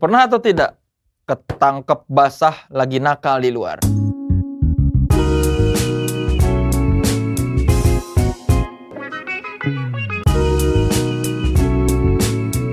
[0.00, 0.80] Pernah atau tidak
[1.28, 3.76] ketangkep basah lagi nakal di luar?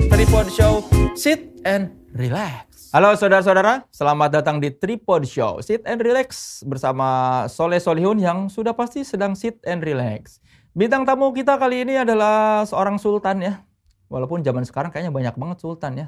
[0.07, 0.87] Tripod Show,
[1.19, 2.95] sit and relax.
[2.95, 8.71] Halo saudara-saudara, selamat datang di Tripod Show, sit and relax bersama Soleh Solihun yang sudah
[8.71, 10.39] pasti sedang sit and relax.
[10.71, 13.68] Bintang tamu kita kali ini adalah seorang sultan ya.
[14.07, 16.07] Walaupun zaman sekarang kayaknya banyak banget sultan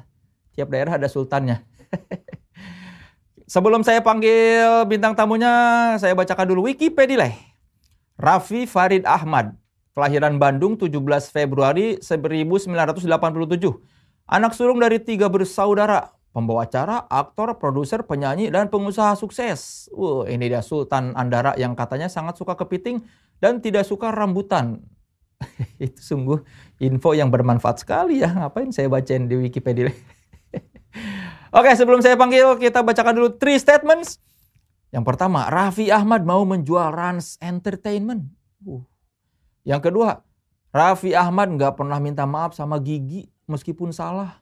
[0.54, 1.62] Tiap daerah ada sultannya.
[3.50, 5.50] Sebelum saya panggil bintang tamunya,
[5.98, 7.34] saya bacakan dulu Wikipedia.
[8.14, 9.56] Raffi Farid Ahmad,
[9.96, 10.92] kelahiran Bandung 17
[11.32, 13.10] Februari 1987.
[14.30, 19.90] Anak sulung dari tiga bersaudara, pembawa acara, aktor, produser, penyanyi, dan pengusaha sukses.
[19.90, 23.02] Wah, ini dia Sultan Andara yang katanya sangat suka kepiting
[23.42, 24.84] dan tidak suka rambutan.
[25.82, 26.38] Itu sungguh
[26.78, 28.30] info yang bermanfaat sekali ya.
[28.30, 29.90] Ngapain saya bacain di Wikipedia?
[31.50, 34.22] Oke, sebelum saya panggil, kita bacakan dulu three statements.
[34.94, 38.22] Yang pertama, Raffi Ahmad mau menjual Rans Entertainment.
[38.62, 38.82] Uh.
[39.66, 40.22] Yang kedua,
[40.70, 44.38] Raffi Ahmad nggak pernah minta maaf sama Gigi meskipun salah.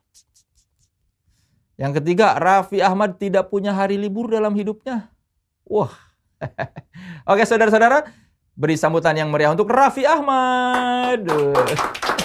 [1.81, 5.09] Yang ketiga, Raffi Ahmad tidak punya hari libur dalam hidupnya.
[5.65, 5.93] Wah.
[7.31, 8.05] Oke, saudara-saudara,
[8.53, 11.25] beri sambutan yang meriah untuk Raffi Ahmad.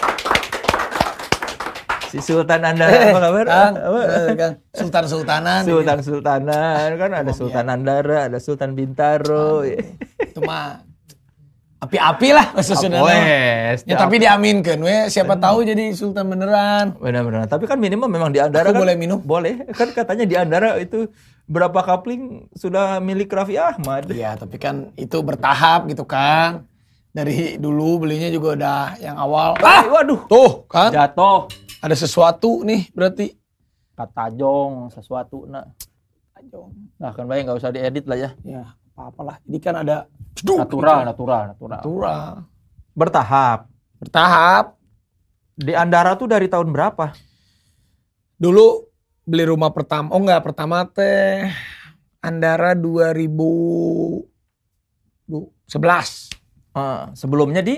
[2.13, 3.45] Si Sultan Andara apa kabar?
[3.49, 4.53] Kang, eh, Kang.
[4.69, 5.61] Sultan Sultanan.
[5.65, 9.65] Sultan Sultanan kan ada Sultan Andara, ada Sultan Bintaro.
[9.65, 10.85] Itu mah
[11.81, 12.53] api-api lah.
[12.53, 16.93] Wes, Ya tapi diaminkan we siapa tahu jadi sultan beneran.
[17.01, 17.49] benar-benar.
[17.49, 19.17] Tapi kan minimum memang di Andara Aku kan boleh minum?
[19.17, 19.65] Boleh.
[19.73, 21.09] Kan katanya di Andara itu
[21.49, 24.05] berapa kapling sudah milik Raffi Ahmad.
[24.07, 26.69] Iya, tapi kan itu bertahap gitu, Kang.
[27.13, 29.53] Dari dulu belinya juga udah yang awal.
[29.61, 30.25] Ah, waduh.
[30.25, 30.89] Tuh, kan?
[30.89, 31.45] Jatuh.
[31.83, 33.35] Ada sesuatu nih berarti.
[33.93, 35.75] Kata jong sesuatu nak.
[36.99, 38.29] Nah, kan baik nggak usah diedit lah ya.
[38.47, 39.43] Ya, apa-apalah.
[39.43, 40.07] Jadi kan ada
[40.43, 41.71] Natural, natural, natural.
[41.77, 42.23] natural.
[42.95, 43.59] Bertahap.
[43.99, 44.65] Bertahap.
[45.53, 47.13] Di Andara tuh dari tahun berapa?
[48.39, 48.87] Dulu
[49.23, 50.09] beli rumah pertama.
[50.11, 51.47] Oh enggak, pertama teh
[52.23, 54.27] Andara 2011.
[56.73, 57.77] Eh, sebelumnya di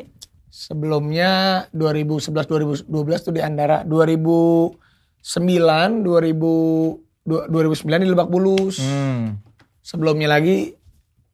[0.55, 1.31] Sebelumnya
[1.75, 2.87] 2011 2012
[3.27, 3.83] tuh di Andara.
[3.83, 4.71] 2009
[5.99, 6.95] 2000
[7.27, 8.79] du- 2009 di Lebak Bulus.
[8.79, 9.43] Hmm.
[9.83, 10.71] Sebelumnya lagi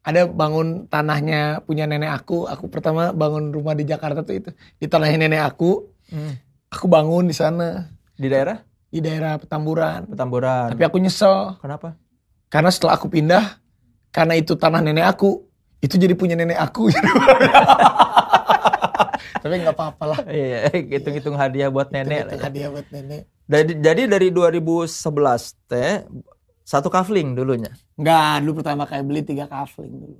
[0.02, 2.50] ada bangun tanahnya punya nenek aku.
[2.50, 4.50] Aku pertama bangun rumah di Jakarta tuh itu.
[4.82, 5.86] Di tanahnya nenek aku.
[6.10, 6.34] Hmm.
[6.74, 8.58] Aku bangun di sana Di daerah
[8.90, 10.10] di daerah Petamburan.
[10.10, 10.74] Petamburan.
[10.74, 11.94] Tapi aku nyesel Kenapa?
[12.52, 13.56] karena setelah aku pindah
[14.12, 15.40] karena itu tanah nenek aku
[15.80, 16.92] itu jadi punya nenek aku
[19.38, 22.18] tapi nggak apa-apa lah Iya, hitung-hitung hadiah buat nenek.
[22.22, 22.42] Itu lah ya.
[22.42, 24.88] hadiah buat nenek Jadi, jadi dari 2011
[25.66, 26.06] teh
[26.62, 27.74] satu kafling dulunya.
[27.94, 30.16] nggak dulu pertama kali beli tiga kafling dulu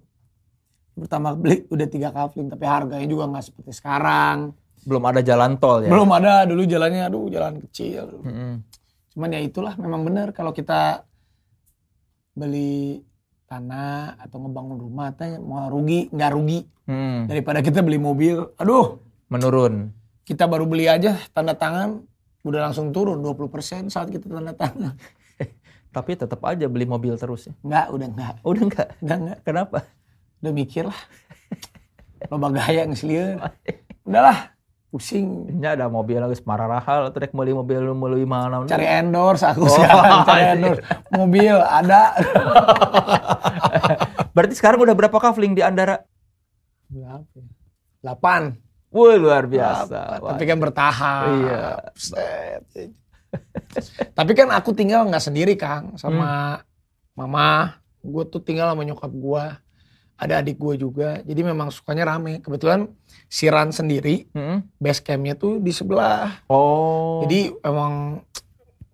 [0.92, 4.52] pertama beli udah tiga kafling tapi harganya juga nggak seperti sekarang
[4.82, 5.88] Belum ada jalan tol ya.
[5.88, 8.52] belum ada dulu jalannya aduh jalan kecil Mm-mm.
[9.14, 11.06] cuman ya itulah memang benar kalau kita
[12.32, 13.00] beli
[13.52, 17.30] tanah atau ngebangun rumah teh mau rugi nggak rugi Mm.
[17.30, 18.98] daripada kita beli mobil aduh
[19.30, 19.94] Menurun.
[20.26, 22.02] kita baru beli aja tanda tangan
[22.42, 24.98] udah langsung turun 20% saat kita tanda tangan.
[25.94, 27.54] Tapi tetap aja beli mobil terus ya.
[27.62, 28.34] Enggak, udah enggak.
[28.42, 28.88] Udah enggak?
[28.98, 29.38] Udah enggak.
[29.44, 29.78] Kenapa?
[30.42, 31.00] Udah mikir lah.
[32.26, 33.38] Loba gaya ngeslieu.
[34.08, 34.50] Udahlah,
[34.92, 35.48] pusing.
[35.48, 39.64] Ini ada mobil lagi marah rahal atau rek meuli mobil meuli mana Cari endorse aku
[39.64, 39.80] Oh,
[40.28, 40.52] cari iya.
[40.52, 40.84] endorse.
[41.16, 42.12] Mobil ada.
[44.36, 46.04] Berarti sekarang udah berapa kafling di Andara?
[46.92, 47.48] Berapa ya?
[48.04, 48.92] 8.
[48.92, 50.20] Wah, luar biasa.
[50.20, 50.36] Wah.
[50.36, 51.24] Tapi kan bertahap.
[51.40, 51.64] Iya.
[54.12, 55.96] Tapi kan aku tinggal nggak sendiri Kang.
[55.96, 56.60] Sama
[57.16, 57.80] mama.
[58.04, 59.44] Gue tuh tinggal sama nyokap gue.
[60.22, 61.18] Ada adik gue juga.
[61.26, 62.38] Jadi memang sukanya rame.
[62.38, 62.86] Kebetulan
[63.26, 64.30] si Ran sendiri.
[64.30, 64.62] Mm-mm.
[64.78, 66.46] Base campnya tuh di sebelah.
[66.46, 67.26] Oh.
[67.26, 68.22] Jadi emang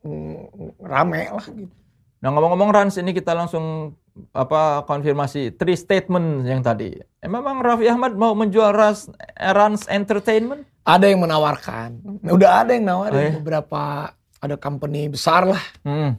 [0.09, 1.75] mm, rame lah gitu.
[2.19, 3.95] Nah ngomong-ngomong Rans ini kita langsung
[4.35, 6.99] apa konfirmasi three statement yang tadi.
[6.99, 9.07] Eh, memang Raffi Ahmad mau menjual Rans,
[9.39, 10.67] Rans Entertainment?
[10.83, 12.03] Ada yang menawarkan.
[12.27, 13.15] Udah ada yang nawarin.
[13.15, 13.33] Oh, iya?
[13.39, 13.83] Beberapa
[14.43, 15.63] ada company besar lah.
[15.87, 16.19] Hmm.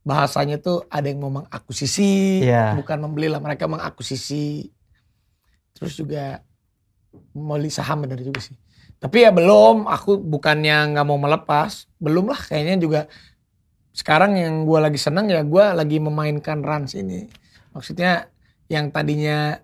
[0.00, 2.76] Bahasanya tuh ada yang mau mengakuisisi, Iya.
[2.76, 4.72] bukan membeli lah, mereka mengakuisisi.
[5.76, 6.40] Terus juga
[7.36, 8.56] mau beli saham bener juga sih.
[9.00, 13.00] Tapi ya belum, aku bukannya nggak mau melepas, belum lah kayaknya juga.
[13.90, 17.26] Sekarang yang gue lagi senang ya gue lagi memainkan Rans ini.
[17.72, 18.28] Maksudnya
[18.70, 19.56] yang tadinya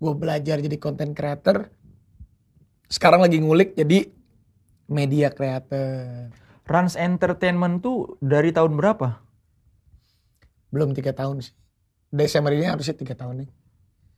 [0.00, 1.68] gue belajar jadi content creator,
[2.88, 4.08] sekarang lagi ngulik jadi
[4.90, 6.28] media creator.
[6.66, 9.29] Rans Entertainment tuh dari tahun berapa?
[10.70, 11.54] Belum tiga tahun sih.
[12.10, 13.50] Desember ini harusnya tiga tahun nih.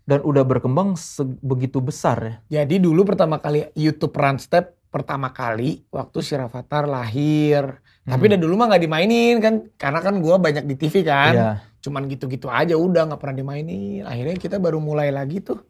[0.02, 0.96] Dan udah berkembang
[1.44, 2.18] begitu besar
[2.48, 2.62] ya?
[2.62, 7.80] Jadi dulu pertama kali YouTube Run Step pertama kali waktu si Rafathar lahir.
[8.04, 8.10] Hmm.
[8.12, 11.32] Tapi udah dulu mah nggak dimainin kan, karena kan gue banyak di TV kan.
[11.32, 11.56] Yeah.
[11.80, 14.04] Cuman gitu-gitu aja udah nggak pernah dimainin.
[14.04, 15.62] Akhirnya kita baru mulai lagi tuh.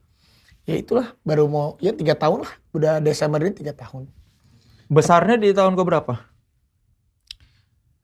[0.67, 2.53] Ya itulah baru mau ya tiga tahun lah.
[2.75, 4.11] Udah Desember ini tiga tahun.
[4.91, 5.85] Besarnya di tahun ke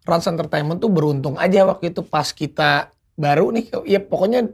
[0.09, 0.17] berapa?
[0.17, 3.69] Rans Entertainment tuh beruntung aja waktu itu pas kita baru nih.
[3.85, 4.49] Ya pokoknya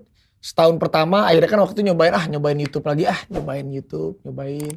[0.45, 4.77] setahun pertama akhirnya kan waktu itu nyobain ah nyobain YouTube lagi ah nyobain YouTube nyobain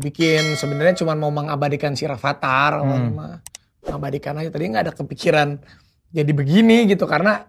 [0.00, 3.12] bikin sebenarnya cuma mau mengabadikan si Rafathar hmm.
[3.12, 3.44] mah
[3.84, 5.60] mengabadikan aja tadi nggak ada kepikiran
[6.08, 7.44] jadi begini gitu karena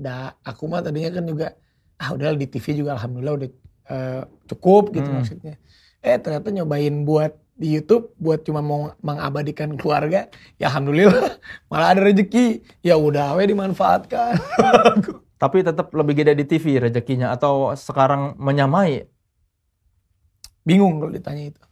[0.00, 1.52] dah aku mah tadinya kan juga
[2.00, 3.50] ah udah di TV juga alhamdulillah udah
[3.92, 5.16] uh, cukup gitu hmm.
[5.20, 5.54] maksudnya
[6.00, 10.28] eh ternyata nyobain buat di YouTube buat cuma mau mengabadikan keluarga
[10.60, 11.40] ya alhamdulillah
[11.72, 14.36] malah ada rezeki ya udah we dimanfaatkan
[15.36, 19.04] Tapi tetap lebih gede di TV rezekinya atau sekarang menyamai?
[20.64, 21.62] Bingung kalau ditanya itu.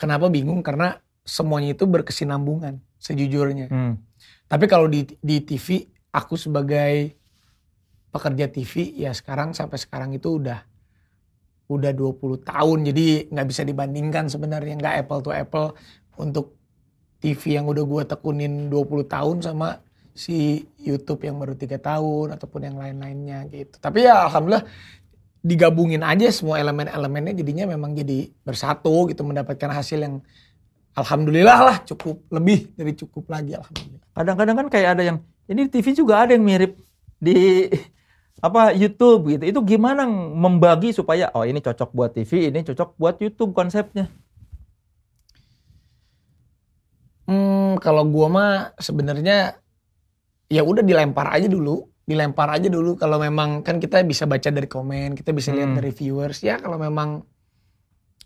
[0.00, 0.64] Kenapa bingung?
[0.64, 3.68] Karena semuanya itu berkesinambungan sejujurnya.
[3.68, 4.00] Hmm.
[4.48, 7.20] Tapi kalau di, di TV, aku sebagai
[8.10, 10.66] pekerja TV ya sekarang sampai sekarang itu udah
[11.70, 12.78] udah 20 tahun.
[12.90, 15.78] Jadi nggak bisa dibandingkan sebenarnya nggak apple to apple
[16.18, 16.58] untuk
[17.22, 19.78] TV yang udah gue tekunin 20 tahun sama
[20.10, 23.78] si YouTube yang baru tiga tahun ataupun yang lain-lainnya gitu.
[23.78, 24.66] Tapi ya alhamdulillah
[25.40, 30.20] digabungin aja semua elemen-elemennya jadinya memang jadi bersatu gitu mendapatkan hasil yang
[30.92, 34.04] alhamdulillah lah cukup lebih dari cukup lagi alhamdulillah.
[34.12, 36.76] Kadang-kadang kan kayak ada yang ini TV juga ada yang mirip
[37.20, 37.70] di
[38.40, 39.44] apa YouTube gitu.
[39.44, 44.08] Itu gimana membagi supaya oh ini cocok buat TV, ini cocok buat YouTube konsepnya?
[47.28, 49.60] Hmm, kalau gua mah sebenarnya
[50.50, 54.66] ya udah dilempar aja dulu dilempar aja dulu kalau memang kan kita bisa baca dari
[54.66, 55.78] komen kita bisa lihat hmm.
[55.78, 57.22] dari viewers ya kalau memang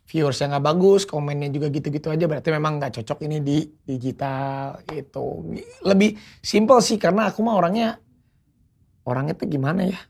[0.08, 4.80] viewers yang nggak bagus komennya juga gitu-gitu aja berarti memang nggak cocok ini di digital
[4.88, 5.52] itu
[5.84, 8.00] lebih simpel sih karena aku mah orangnya
[9.04, 10.00] orangnya tuh gimana ya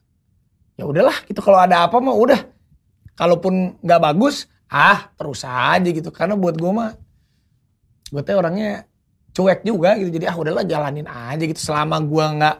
[0.75, 2.41] ya udahlah gitu kalau ada apa mah udah
[3.14, 6.99] kalaupun nggak bagus ah terus aja gitu karena buat gue mah
[8.11, 8.87] gue tuh orangnya
[9.35, 12.56] cuek juga gitu jadi ah udahlah jalanin aja gitu selama gua nggak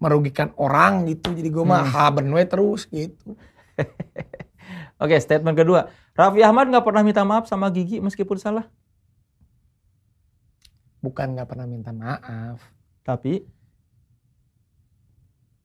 [0.00, 1.92] merugikan orang gitu jadi gua mah hmm.
[1.92, 3.36] haben terus gitu
[5.00, 5.88] Oke, statement kedua.
[6.12, 8.68] Raffi Ahmad nggak pernah minta maaf sama Gigi meskipun salah?
[11.00, 12.60] Bukan nggak pernah minta maaf.
[13.00, 13.40] Tapi?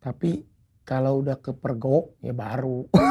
[0.06, 0.46] Tapi
[0.86, 2.86] kalau udah kepergok ya baru.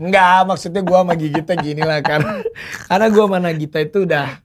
[0.00, 2.44] Enggak, maksudnya gue sama Gigita gini lah karena
[2.92, 4.36] karena gue sama Nagita itu udah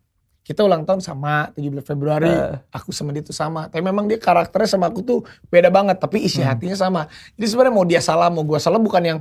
[0.45, 2.61] kita ulang tahun sama 17 Februari, uh.
[2.69, 3.67] aku sama dia tuh sama.
[3.67, 5.19] Tapi memang dia karakternya sama aku tuh
[5.51, 6.47] beda banget, tapi isi hmm.
[6.47, 7.01] hatinya sama.
[7.35, 9.19] Jadi sebenarnya mau dia salah, mau gue salah bukan yang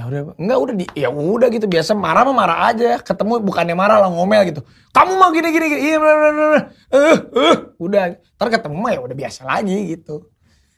[0.00, 1.68] ya udah enggak udah di ya udah gitu.
[1.68, 2.96] Biasa marah mah marah aja.
[3.04, 4.64] Ketemu bukannya marah lah ngomel gitu.
[4.96, 5.80] Kamu mau gini gini gini.
[5.92, 8.16] Iya eh uh, udah.
[8.40, 10.24] Ntar ketemu mah ya udah biasa lagi gitu.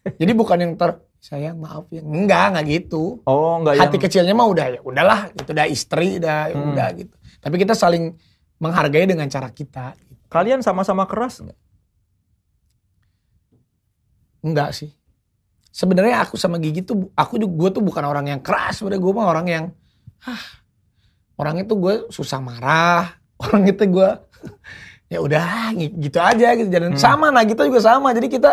[0.03, 2.03] Jadi bukan yang ter sayang maaf ya.
[2.03, 3.23] Enggak enggak gitu.
[3.23, 4.05] Oh enggak hati yang...
[4.11, 5.31] kecilnya mah udah ya udahlah.
[5.39, 6.73] Itu udah istri udah ya hmm.
[6.75, 7.15] udah gitu.
[7.39, 8.19] Tapi kita saling
[8.59, 9.95] menghargai dengan cara kita.
[9.95, 10.11] Gitu.
[10.33, 11.59] kalian sama-sama keras enggak
[14.43, 14.91] enggak sih
[15.73, 19.13] sebenarnya aku sama Gigi tuh aku juga gue tuh bukan orang yang keras sebenarnya gue
[19.17, 19.65] mah orang yang
[20.29, 20.45] ah
[21.41, 23.17] orang itu gue susah marah
[23.49, 24.11] orang itu gue
[25.13, 27.01] ya udah gitu aja gitu jangan hmm.
[27.01, 28.53] sama nah kita juga sama jadi kita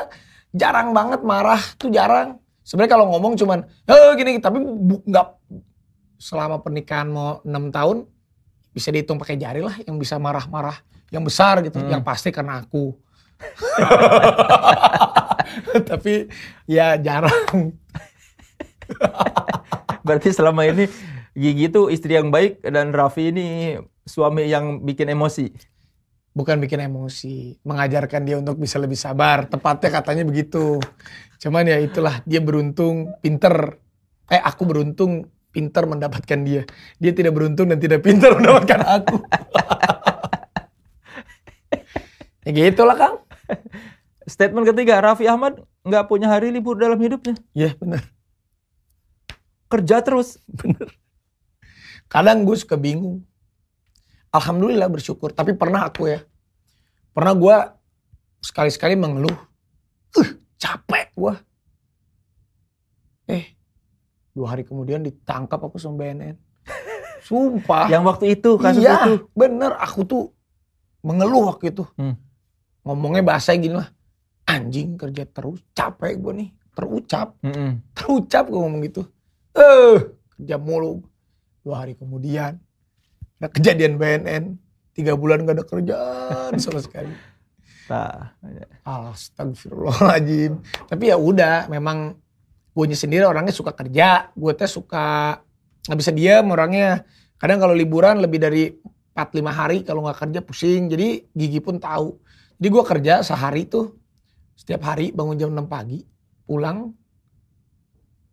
[0.56, 5.28] jarang banget marah tuh jarang Sebenarnya kalau ngomong cuman, eh gini, tapi nggak
[6.22, 8.06] selama pernikahan mau enam tahun
[8.70, 10.78] bisa dihitung pakai jari lah yang bisa marah-marah
[11.10, 11.90] yang besar gitu, hmm.
[11.90, 12.94] yang pasti karena aku.
[15.90, 16.28] tapi
[16.68, 17.72] ya jarang.
[20.06, 20.90] Berarti selama ini
[21.40, 25.48] Gigi itu istri yang baik dan Raffi ini suami yang bikin emosi.
[26.36, 29.48] Bukan bikin emosi, mengajarkan dia untuk bisa lebih sabar.
[29.48, 30.84] Tepatnya katanya begitu.
[31.40, 33.80] Cuman ya itulah dia beruntung, pinter.
[34.30, 36.68] Eh aku beruntung, pinter mendapatkan dia.
[37.00, 39.16] Dia tidak beruntung dan tidak pinter mendapatkan aku.
[42.46, 43.29] ya gitulah Kang.
[44.30, 47.34] Statement ketiga, Raffi Ahmad nggak punya hari libur dalam hidupnya.
[47.58, 48.04] Iya yeah, benar.
[49.70, 50.38] Kerja terus.
[50.50, 50.94] Bener.
[52.10, 53.22] Kadang gue suka bingung.
[54.34, 55.34] Alhamdulillah bersyukur.
[55.34, 56.22] Tapi pernah aku ya.
[57.14, 57.58] Pernah gue
[58.42, 59.38] sekali-sekali mengeluh.
[60.18, 61.38] Uh, capek gua.
[63.30, 63.54] Eh,
[64.34, 66.34] dua hari kemudian ditangkap aku sama BNN.
[67.30, 67.86] Sumpah.
[67.94, 69.30] Yang waktu itu kasus iya, itu.
[69.38, 69.78] bener.
[69.78, 70.34] Aku tuh
[71.06, 71.86] mengeluh waktu itu.
[71.94, 72.18] Hmm.
[72.84, 73.90] Ngomongnya bahasa gini lah.
[74.50, 76.50] Anjing kerja terus, capek gue nih.
[76.74, 77.84] Terucap, Mm-mm.
[77.92, 79.04] terucap gue ngomong gitu.
[79.54, 79.98] Eh,
[80.38, 81.04] kerja mulu.
[81.60, 82.56] Dua hari kemudian,
[83.38, 84.56] ada kejadian BNN.
[84.96, 87.12] Tiga bulan gak ada kerjaan sama sekali.
[87.90, 88.38] Nah,
[88.86, 90.62] Astagfirullahaladzim.
[90.88, 92.16] Tapi ya udah, memang
[92.74, 94.30] gue sendiri orangnya suka kerja.
[94.38, 95.40] Gue teh suka
[95.90, 97.04] nggak bisa diam orangnya.
[97.42, 98.70] Kadang kalau liburan lebih dari
[99.16, 100.88] 4-5 hari kalau nggak kerja pusing.
[100.88, 102.14] Jadi gigi pun tahu.
[102.60, 103.96] Jadi gue kerja sehari tuh
[104.54, 106.04] setiap hari bangun jam 6 pagi,
[106.44, 106.92] pulang.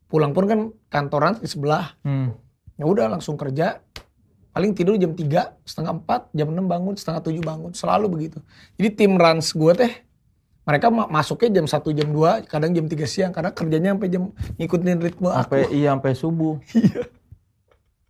[0.06, 1.94] Pulang pun kan kantoran di sebelah.
[2.02, 2.34] hmm.
[2.76, 3.80] Ya udah langsung kerja.
[4.50, 7.70] Paling tidur jam 3, setengah 4, jam 6 bangun, setengah 7 bangun.
[7.72, 8.38] Selalu begitu.
[8.74, 9.92] Jadi tim runs gue teh,
[10.62, 13.32] mereka ma- masuknya jam 1, jam 2, kadang jam 3 siang.
[13.32, 14.22] Karena kerjanya sampai jam
[14.56, 15.72] ngikutin ritme sampai aku.
[15.72, 16.54] iya sampai subuh.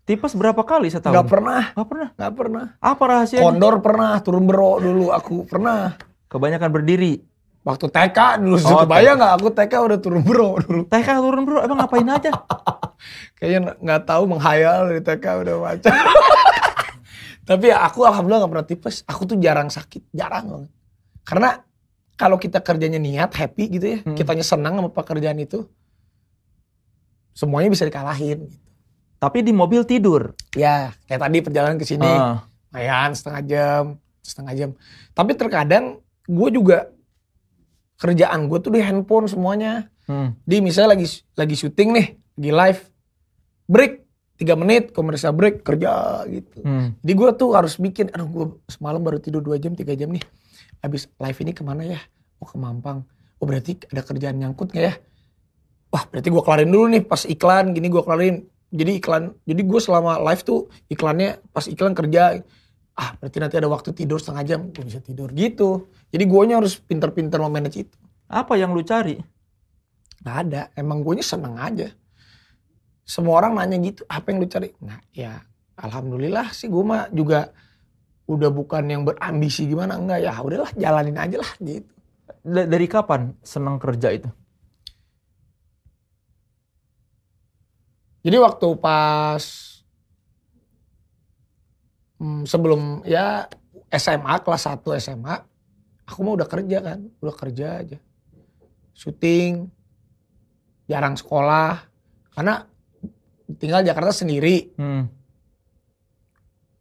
[0.07, 1.19] Tipes berapa kali setahun?
[1.19, 2.09] Gak pernah, Nggak pernah.
[2.15, 2.65] gak pernah.
[2.79, 3.43] Apa rahasianya?
[3.43, 5.99] Kondor pernah, turun bero dulu aku pernah.
[6.31, 7.19] Kebanyakan berdiri.
[7.67, 10.87] Waktu TK dulu, Oh, kebayang gak aku TK udah turun bero dulu.
[10.87, 12.31] TK turun bro, emang ngapain aja?
[13.37, 15.91] Kayaknya nggak tahu menghayal dari TK udah macam.
[17.51, 18.97] Tapi ya aku alhamdulillah gak pernah tipes.
[19.03, 20.71] Aku tuh jarang sakit, jarang banget.
[21.27, 21.51] Karena
[22.15, 24.15] kalau kita kerjanya niat, happy gitu ya, Hmm.
[24.15, 25.67] kitanya senang sama pekerjaan itu,
[27.33, 28.47] semuanya bisa dikalahin.
[28.47, 28.63] Gitu.
[29.17, 30.37] Tapi di mobil tidur.
[30.53, 33.83] Ya, kayak tadi perjalanan ke sini, lumayan setengah jam,
[34.21, 34.71] setengah jam.
[35.17, 36.93] Tapi terkadang gue juga
[37.97, 39.89] kerjaan gue tuh di handphone semuanya.
[40.05, 40.45] hmm.
[40.45, 42.07] Di misalnya lagi lagi syuting nih,
[42.37, 42.81] lagi live,
[43.65, 43.93] break
[44.37, 46.61] 3 menit, komersial break kerja gitu.
[46.61, 46.93] Hmm.
[47.01, 50.25] Jadi gue tuh harus bikin, aduh gue semalam baru tidur 2 jam, 3 jam nih.
[50.85, 52.01] Habis live ini ke mana ya?
[52.37, 53.09] Oh ke Mampang.
[53.41, 54.95] Oh berarti ada kerjaan nyangkut gak ya?
[55.89, 58.45] Wah berarti gue kelarin dulu nih pas iklan, gini gue kelarin.
[58.75, 62.43] Jadi iklan, jadi gue selama live tuh iklannya pas iklan kerja.
[62.97, 65.87] Ah berarti nanti ada waktu tidur setengah jam, gue bisa tidur gitu.
[66.11, 67.97] Jadi guanya harus pinter-pinter memanage itu.
[68.27, 69.21] Apa yang lu cari?
[70.25, 71.93] Gak ada, emang gue seneng aja.
[73.07, 74.75] Semua orang nanya gitu, apa yang lu cari?
[74.83, 75.39] Nah ya
[75.79, 77.55] alhamdulillah sih gue mah juga
[78.27, 81.87] udah bukan yang berambisi gimana enggak ya udahlah jalanin aja lah gitu.
[82.43, 84.27] Da- Dari kapan senang kerja itu?
[88.27, 89.43] Jadi waktu pas
[92.19, 93.47] hmm, sebelum ya
[93.95, 95.37] SMA kelas 1 SMA
[96.11, 97.99] aku mah udah kerja kan, udah kerja aja.
[98.99, 99.71] Syuting,
[100.91, 101.87] jarang sekolah
[102.35, 102.67] karena
[103.63, 104.75] tinggal Jakarta sendiri.
[104.75, 105.07] Hmm.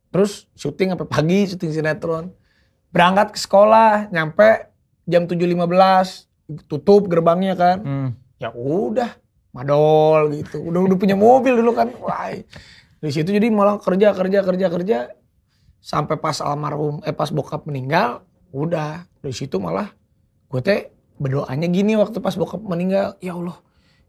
[0.10, 2.34] Terus syuting sampai pagi, syuting sinetron.
[2.90, 4.72] Berangkat ke sekolah, nyampe
[5.04, 7.78] jam 7.15, tutup gerbangnya kan.
[7.84, 8.10] Hmm.
[8.40, 9.14] Ya udah,
[9.56, 10.60] madol gitu.
[10.60, 11.88] Udah udah punya mobil dulu kan.
[12.04, 12.36] Wah.
[13.00, 14.98] Dari situ jadi malah kerja kerja kerja kerja
[15.80, 19.94] sampai pas almarhum eh pas bokap meninggal, udah dari situ malah
[20.50, 20.90] gue teh
[21.22, 23.56] berdoanya gini waktu pas bokap meninggal, ya Allah,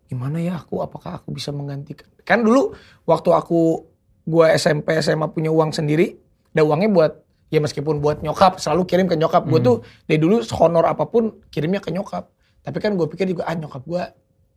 [0.08, 2.08] gimana ya aku apakah aku bisa menggantikan?
[2.24, 2.72] Kan dulu
[3.04, 3.84] waktu aku
[4.26, 6.16] gue SMP SMA punya uang sendiri,
[6.56, 7.12] ada uangnya buat
[7.52, 9.44] ya meskipun buat nyokap selalu kirim ke nyokap.
[9.46, 9.68] Gue Hmm.
[9.68, 9.76] tuh
[10.08, 12.32] dari dulu honor apa pun kirimnya ke nyokap.
[12.64, 14.02] Tapi kan gue pikir juga ah nyokap gue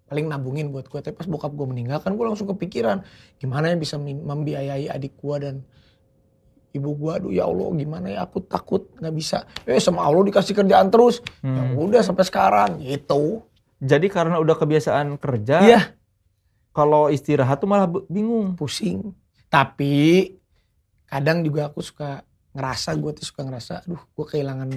[0.09, 0.99] paling nabungin buat gue.
[0.99, 3.05] Tapi pas bokap gue meninggal kan gue langsung kepikiran
[3.37, 5.55] gimana ya bisa membiayai adik gue dan
[6.71, 7.11] ibu gue.
[7.15, 9.45] Aduh ya Allah gimana ya aku takut nggak bisa.
[9.63, 11.21] Eh sama Allah dikasih kerjaan terus.
[11.39, 11.77] Ya Hmm.
[11.77, 13.45] udah sampai sekarang gitu.
[13.79, 15.81] Jadi karena udah kebiasaan kerja, Iya
[16.69, 18.53] kalau istirahat tuh malah bingung.
[18.53, 19.15] pusing.
[19.47, 20.35] Tapi
[21.05, 24.69] kadang juga aku suka ngerasa gue tuh suka ngerasa, aduh gue kehilangan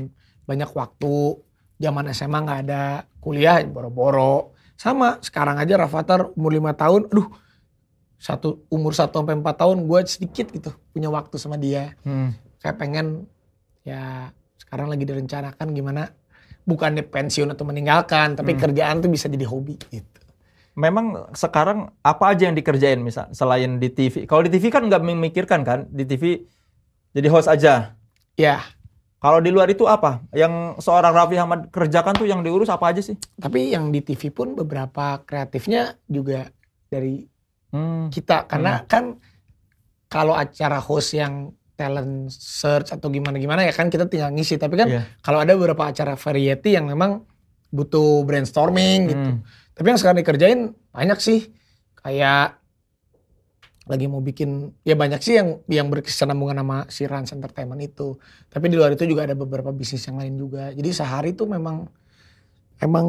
[0.44, 1.16] banyak waktu.
[1.76, 2.82] Zaman SMA nggak ada
[3.18, 4.54] kuliah boro-boro.
[4.82, 7.30] Sama sekarang aja Rafathar umur 5 tahun, aduh
[8.18, 11.94] satu umur 1 sampai 4 tahun gue sedikit gitu punya waktu sama dia.
[12.02, 12.34] Hmm.
[12.58, 13.06] Kayak pengen
[13.86, 16.10] ya sekarang lagi direncanakan gimana
[16.66, 18.60] bukannya pensiun atau meninggalkan, tapi Hmm.
[18.66, 20.18] kerjaan tuh bisa jadi hobi gitu.
[20.74, 24.26] Memang sekarang apa aja yang dikerjain misal selain di TV?
[24.26, 26.42] Kalau di TV kan nggak memikirkan kan, di TV
[27.14, 27.94] jadi host aja.
[28.34, 28.66] Ya,
[29.22, 30.18] Kalau di luar itu apa?
[30.34, 33.14] Yang seorang Raffi Ahmad kerjakan tuh yang diurus apa aja sih?
[33.38, 36.50] Tapi yang di TV pun beberapa kreatifnya juga
[36.86, 37.22] dari
[37.72, 38.12] Hmm.
[38.12, 39.16] kita karena kan
[40.04, 44.92] kalau acara host yang talent search atau gimana-gimana ya kan kita tinggal ngisi tapi kan
[44.92, 45.02] Iya.
[45.18, 47.24] kalau ada beberapa acara variety yang memang
[47.72, 49.28] butuh brainstorming gitu.
[49.32, 49.40] Hmm.
[49.72, 50.60] Tapi yang sekarang dikerjain
[50.92, 51.48] banyak sih
[51.96, 52.60] kayak
[53.82, 58.14] lagi mau bikin ya banyak sih yang yang berkesinambungan sama si Rans Entertainment itu.
[58.46, 60.70] Tapi di luar itu juga ada beberapa bisnis yang lain juga.
[60.70, 61.90] Jadi sehari itu memang
[62.78, 63.06] emang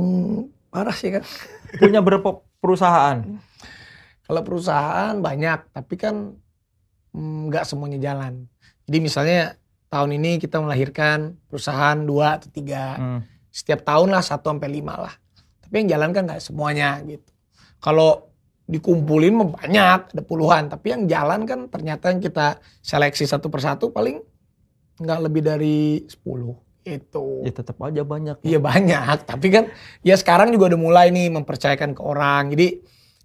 [0.73, 1.21] parah sih kan.
[1.81, 3.21] Punya berapa perusahaan?
[4.23, 6.33] Kalau perusahaan banyak, tapi kan
[7.13, 8.49] mm, nggak semuanya jalan.
[8.89, 9.41] Jadi misalnya
[9.93, 12.97] tahun ini kita melahirkan perusahaan dua atau tiga.
[12.97, 13.21] Hmm.
[13.53, 15.13] Setiap tahun lah satu sampai lima lah.
[15.61, 17.29] Tapi yang jalan kan nggak semuanya gitu.
[17.77, 18.32] Kalau
[18.69, 20.71] dikumpulin banyak, ada puluhan.
[20.71, 24.23] Tapi yang jalan kan ternyata yang kita seleksi satu persatu paling
[24.99, 27.25] nggak lebih dari 10 itu.
[27.43, 28.37] Ya tetap aja banyak.
[28.43, 29.71] Iya banyak, tapi kan
[30.03, 32.51] ya sekarang juga udah mulai nih mempercayakan ke orang.
[32.51, 32.67] Jadi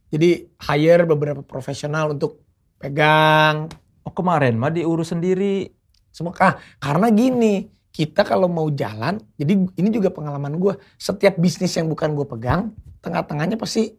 [0.09, 0.31] jadi
[0.65, 2.41] hire beberapa profesional untuk
[2.81, 3.69] pegang
[4.09, 5.69] Oh kemarin mah diurus sendiri.
[6.09, 6.33] semua.
[6.41, 10.75] Ah, karena gini, kita kalau mau jalan, jadi ini juga pengalaman gue.
[10.97, 12.73] Setiap bisnis yang bukan gue pegang,
[13.05, 13.93] tengah-tengahnya pasti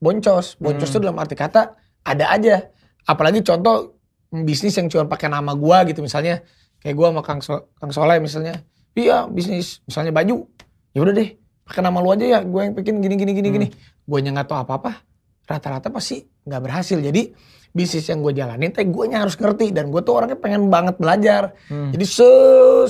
[0.00, 0.56] boncos.
[0.56, 0.96] Boncos Hmm.
[0.96, 2.66] itu dalam arti kata ada aja.
[3.04, 4.00] Apalagi contoh
[4.32, 6.40] bisnis yang cuma pakai nama gue gitu misalnya.
[6.80, 8.64] Kayak gue sama Kang, so Kang Soleh misalnya.
[8.96, 10.48] Iya bisnis misalnya baju.
[10.96, 12.40] Ya udah deh pakai nama lu aja ya.
[12.42, 13.56] Gue yang bikin gini gini gini Hmm.
[13.60, 13.66] gini.
[14.08, 15.04] Gue nggak tahu apa-apa.
[15.44, 16.98] Rata-rata pasti nggak berhasil.
[16.98, 17.30] Jadi
[17.70, 21.54] bisnis yang gue jalanin, teh gue harus ngerti dan gue tuh orangnya pengen banget belajar.
[21.70, 21.94] Hmm.
[21.94, 22.26] Jadi se,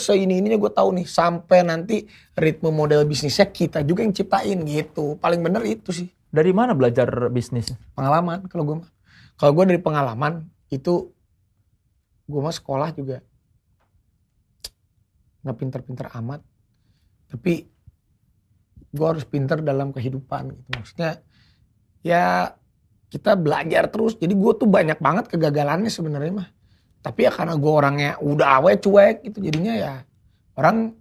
[0.01, 4.57] se ini ininya gue tahu nih sampai nanti ritme model bisnisnya kita juga yang ciptain
[4.65, 5.21] gitu.
[5.21, 7.75] Paling bener itu sih Dari mana belajar bisnis?
[7.99, 8.77] pengalaman kalau gue.
[9.35, 11.11] Kalau gue dari pengalaman itu
[12.31, 13.19] gue mah sekolah juga
[15.43, 16.41] nggak pinter-pinter amat.
[17.31, 17.67] Tapi
[18.91, 20.69] gue harus pinter dalam kehidupan gitu.
[20.79, 21.19] Maksudnya
[22.07, 22.55] ya
[23.11, 24.15] kita belajar terus.
[24.15, 26.49] Jadi gue tuh banyak banget kegagalannya sebenarnya mah.
[27.01, 29.95] Tapi ya karena gue orangnya udah awe cuek gitu jadinya ya
[30.61, 31.00] orang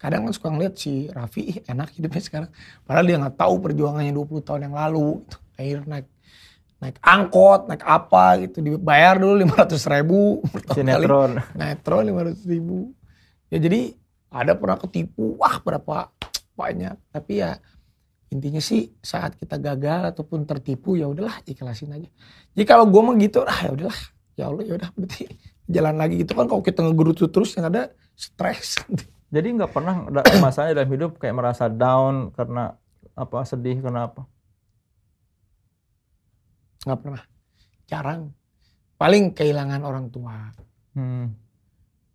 [0.00, 2.50] kadang kan suka ngeliat si Raffi ih enak hidupnya sekarang.
[2.88, 5.20] Padahal dia nggak tahu perjuangannya 20 tahun yang lalu.
[5.20, 5.36] Gitu.
[5.60, 6.08] Akhirnya naik
[6.80, 10.40] naik angkot, naik apa gitu dibayar dulu 500 ribu.
[10.72, 11.36] Sinetron.
[11.52, 12.96] Netron 500 ribu.
[13.52, 13.92] Ya jadi
[14.32, 16.08] ada pernah ketipu, wah berapa
[16.56, 16.96] banyak.
[17.12, 17.60] Tapi ya
[18.32, 22.08] intinya sih saat kita gagal ataupun tertipu ya udahlah ikhlasin aja.
[22.56, 24.00] Jadi kalau gue mah gitu, ah ya udahlah,
[24.40, 25.28] ya Allah ya udah berarti
[25.68, 28.80] jalan lagi gitu kan kalau kita ngegerutu terus yang ada stres.
[29.30, 32.74] Jadi nggak pernah ada masanya dalam hidup kayak merasa down karena
[33.14, 34.26] apa sedih karena apa?
[36.80, 37.22] nggak pernah,
[37.84, 38.32] jarang.
[38.96, 40.48] Paling kehilangan orang tua.
[40.96, 41.32] Hmm.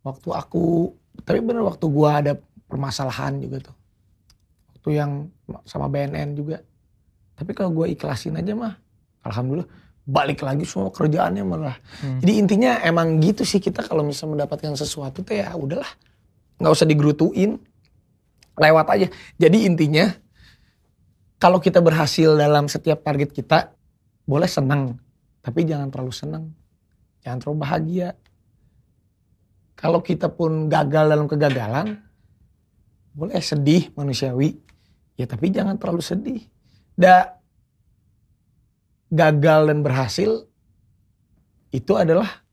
[0.01, 2.34] Waktu aku, tapi bener waktu gua ada
[2.65, 3.78] permasalahan juga tuh.
[4.73, 5.12] Waktu yang
[5.65, 6.62] sama BNN juga.
[7.38, 8.73] Tapi kalau gua ikhlasin aja mah,
[9.21, 9.69] alhamdulillah
[10.06, 11.78] balik lagi semua kerjaannya malah.
[12.01, 12.21] Hmm.
[12.21, 15.89] Jadi intinya emang gitu sih kita kalau misalnya mendapatkan sesuatu tuh ya udahlah,
[16.59, 17.59] nggak usah digerutuin,
[18.55, 19.07] lewat aja.
[19.35, 20.07] Jadi intinya
[21.35, 23.75] kalau kita berhasil dalam setiap target kita,
[24.25, 24.97] boleh senang,
[25.43, 26.45] tapi jangan terlalu senang,
[27.21, 28.09] jangan terlalu bahagia.
[29.75, 31.99] Kalau kita pun gagal dalam kegagalan,
[33.11, 34.55] boleh sedih manusiawi,
[35.19, 36.41] ya tapi jangan terlalu sedih.
[36.95, 37.35] Da,
[39.11, 40.47] gagal dan berhasil
[41.75, 42.44] itu adalah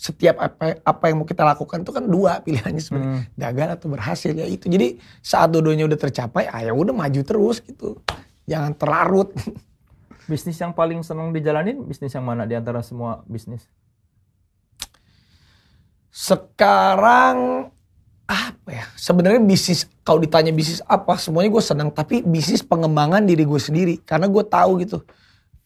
[0.00, 3.12] setiap apa apa yang mau kita lakukan itu kan dua pilihannya sebenarnya.
[3.20, 3.36] Hmm.
[3.36, 4.64] gagal atau berhasil ya itu.
[4.72, 8.00] Jadi saat dodonya udah tercapai ah ya udah maju terus gitu.
[8.48, 9.36] Jangan terlarut.
[10.30, 13.66] Bisnis yang paling senang dijalanin bisnis yang mana di antara semua bisnis?
[16.10, 17.70] sekarang
[18.30, 18.84] apa ya?
[18.94, 23.94] Sebenarnya bisnis kalau ditanya bisnis apa semuanya gue senang tapi bisnis pengembangan diri gue sendiri.
[24.02, 24.98] Karena gue tahu gitu.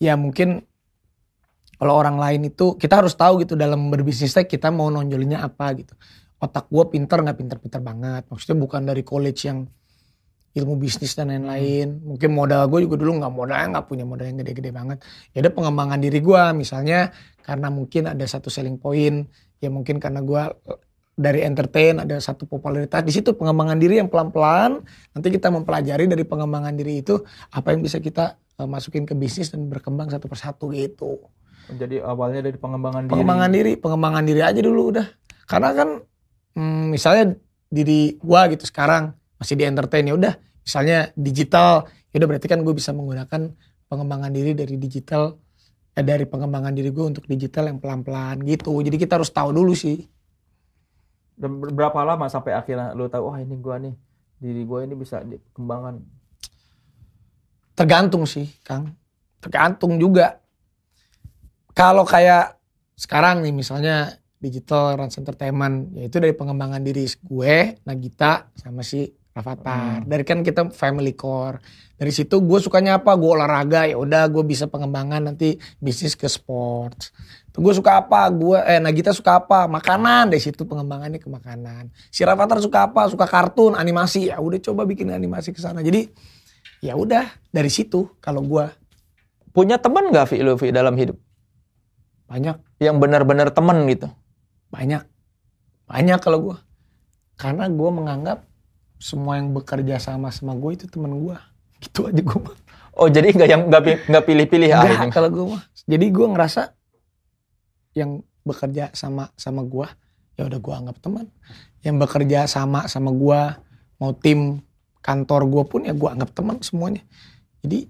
[0.01, 0.64] Ya mungkin
[1.85, 5.92] kalau orang lain itu kita harus tahu gitu dalam berbisnisnya kita mau nonjolinnya apa gitu.
[6.40, 8.25] Otak gue pinter nggak pinter-pinter banget.
[8.33, 9.68] Maksudnya bukan dari college yang
[10.57, 12.01] ilmu bisnis dan lain-lain.
[12.01, 15.05] Mungkin modal gue juga dulu nggak modalnya nggak punya modal yang gede-gede banget.
[15.37, 17.12] Ya ada pengembangan diri gue misalnya
[17.44, 19.29] karena mungkin ada satu selling point
[19.61, 20.40] ya mungkin karena gue
[21.20, 23.05] dari entertain ada satu popularitas.
[23.05, 24.81] Di situ pengembangan diri yang pelan-pelan
[25.12, 27.20] nanti kita mempelajari dari pengembangan diri itu
[27.53, 31.20] apa yang bisa kita eh, masukin ke bisnis dan berkembang satu persatu gitu
[31.64, 33.12] Jadi awalnya dari pengembangan diri.
[33.12, 35.07] pengembangan diri pengembangan diri aja dulu udah
[35.48, 35.88] karena kan
[36.57, 37.24] hmm, misalnya
[37.72, 42.61] diri gua gitu sekarang masih di entertain ya udah misalnya digital ya udah berarti kan
[42.64, 43.53] gue bisa menggunakan
[43.88, 45.37] pengembangan diri dari digital
[45.92, 49.72] eh, dari pengembangan diri gue untuk digital yang pelan-pelan gitu jadi kita harus tahu dulu
[49.77, 50.05] sih
[51.35, 53.94] Dan ber- berapa lama sampai akhirnya lu tahu wah ini gua nih
[54.38, 55.98] diri gua ini bisa dikembangkan.
[57.74, 58.94] Tergantung sih, Kang.
[59.42, 60.38] Tergantung juga.
[61.75, 62.55] Kalau kayak
[62.95, 70.07] sekarang nih misalnya digital Rans Entertainment, yaitu dari pengembangan diri gue, Nagita, sama si Rafathar.
[70.07, 70.07] Hmm.
[70.07, 71.59] Dari kan kita family core.
[71.99, 73.19] Dari situ gue sukanya apa?
[73.19, 77.11] Gue olahraga, ya udah gue bisa pengembangan nanti bisnis ke sports.
[77.51, 78.31] Tuh gue suka apa?
[78.31, 79.67] Gue eh Nagita suka apa?
[79.67, 80.31] Makanan.
[80.31, 81.91] Dari situ pengembangannya ke makanan.
[82.15, 83.11] Si Rafathar suka apa?
[83.11, 84.31] Suka kartun, animasi.
[84.31, 85.83] Ya udah coba bikin animasi ke sana.
[85.83, 86.07] Jadi
[86.79, 88.67] ya udah dari situ kalau gue
[89.55, 91.15] Punya teman nggak Vi lu Vi dalam hidup?
[92.35, 94.11] Banyak Yang benar-benar teman gitu.
[94.75, 95.07] banyak
[95.87, 96.57] Banyak kalau gue.
[97.38, 98.42] Karena gue menganggap
[98.99, 101.38] semua yang bekerja sama sama gue itu teman gue.
[101.79, 102.57] Gitu aja gue mah.
[102.99, 104.83] Oh jadi nggak yang nggak pi- nggak pilih-pilih ya?
[105.14, 105.62] Kalau gue mah.
[105.87, 106.75] Jadi gue ngerasa
[107.94, 109.87] yang bekerja sama sama gue
[110.35, 111.31] ya udah gue anggap teman.
[111.87, 113.40] Yang bekerja sama sama gue
[114.03, 114.59] mau tim
[115.05, 117.05] kantor gue pun ya gue anggap teman semuanya.
[117.62, 117.87] Jadi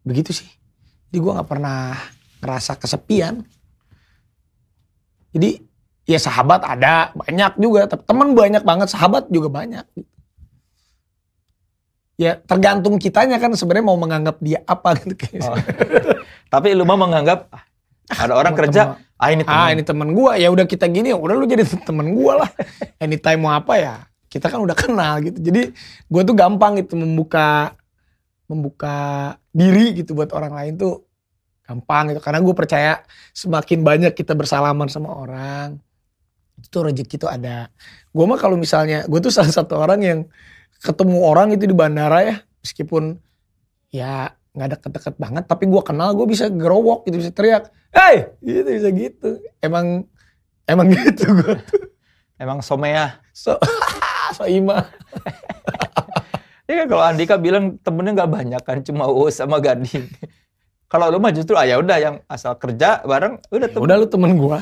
[0.00, 0.48] begitu sih.
[1.10, 1.98] Jadi gue nggak pernah
[2.44, 3.40] ngerasa kesepian.
[5.32, 5.64] Jadi
[6.04, 9.88] ya sahabat ada banyak juga, tapi teman banyak banget, sahabat juga banyak.
[12.14, 15.50] Ya tergantung kitanya kan sebenarnya mau menganggap dia apa gitu kayaknya.
[15.50, 15.58] Oh.
[16.52, 17.64] Tapi lu mah menganggap ah,
[18.14, 19.18] ada orang kerja, temen.
[19.18, 19.58] ah ini temen.
[19.58, 22.50] ah ini temen gua ya udah kita gini ya udah lu jadi temen gua lah
[23.02, 23.94] anytime mau apa ya
[24.30, 25.74] kita kan udah kenal gitu jadi
[26.06, 27.74] gua tuh gampang gitu membuka
[28.46, 28.96] membuka
[29.50, 31.03] diri gitu buat orang lain tuh
[31.64, 32.92] gampang gitu karena gue percaya
[33.32, 35.80] semakin banyak kita bersalaman sama orang
[36.60, 37.66] itu tuh rezeki tuh ada.
[38.14, 40.18] Gue mah kalau misalnya gue tuh salah satu orang yang
[40.78, 43.18] ketemu orang itu di bandara ya meskipun
[43.90, 48.30] ya nggak deket-deket banget tapi gue kenal gue bisa gerowok gitu bisa teriak hey!
[48.38, 49.28] Gitu bisa gitu.
[49.58, 50.06] Emang
[50.68, 51.56] emang gitu gue
[52.38, 53.18] Emang somea.
[53.34, 53.58] so
[54.34, 54.86] so ima
[56.64, 60.08] Ya kan kalau Andika bilang temennya nggak banyak kan, cuma Uus sama Gading.
[60.94, 63.82] Kalau lu mah justru ah ya udah yang asal kerja bareng udah temen.
[63.82, 64.58] udah lu temen gue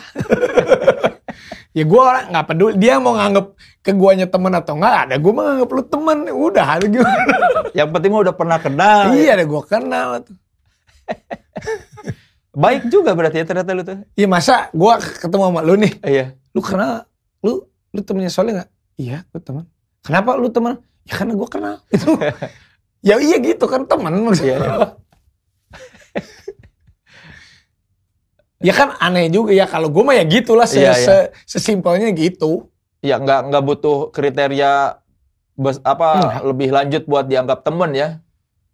[1.77, 3.53] ya gue orang nggak peduli dia mau nganggep
[3.85, 7.21] ke guanya temen atau enggak ada gue mah nganggep lu temen udah ada gimana
[7.77, 9.17] Yang penting mah udah pernah kenal.
[9.17, 10.37] iya ada gue kenal tuh.
[12.65, 14.05] Baik juga berarti ya ternyata lu tuh.
[14.13, 15.93] iya masa gue ketemu sama lu nih?
[16.01, 16.27] Iya.
[16.53, 17.09] lu kenal
[17.41, 18.71] lu lu temennya Soleh nggak?
[18.97, 19.65] Iya gue teman
[20.01, 21.77] kenapa lu teman ya karena gue kenal.
[21.93, 22.17] Itu.
[23.05, 24.57] Ya iya gitu kan teman maksudnya.
[24.61, 24.77] Iya.
[28.63, 30.95] Ya kan aneh juga ya kalau gue mah ya gitulah se, Iya, iya.
[30.97, 34.95] se- sesimpelnya gitu Ya nggak nggak butuh kriteria
[35.53, 36.41] bes, apa Enggak.
[36.47, 38.09] lebih lanjut buat dianggap temen ya.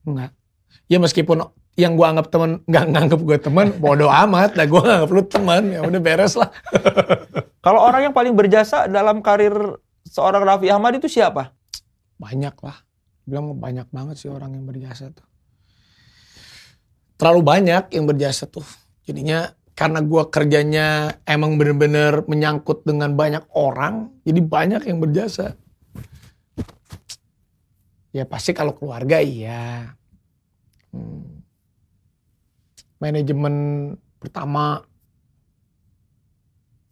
[0.04, 0.36] Enggak.
[0.84, 4.52] Ya meskipun yang gua anggap teman nggak nganggap gue teman, bodoh amat.
[4.52, 6.52] Lah gua nganggap lu teman, ya udah beres lah.
[7.64, 9.56] Kalau orang yang paling berjasa dalam karir
[10.04, 11.56] seorang Raffi Ahmad itu siapa?
[12.20, 12.76] Banyak lah.
[13.24, 15.24] Bilang banyak banget sih orang yang berjasa tuh.
[17.16, 18.64] Terlalu banyak yang berjasa tuh.
[19.02, 25.54] Jadinya karena gua kerjanya emang bener-bener menyangkut dengan banyak orang, jadi banyak yang berjasa.
[28.10, 29.94] Ya pasti kalau keluarga iya.
[30.90, 31.46] Hmm.
[32.98, 33.54] Manajemen
[34.18, 34.82] pertama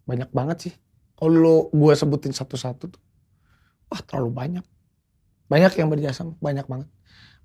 [0.07, 0.75] banyak banget sih.
[1.18, 3.03] Kalau gua sebutin satu-satu tuh,
[3.90, 4.64] wah terlalu banyak.
[5.51, 6.87] Banyak yang berjasa, banyak banget.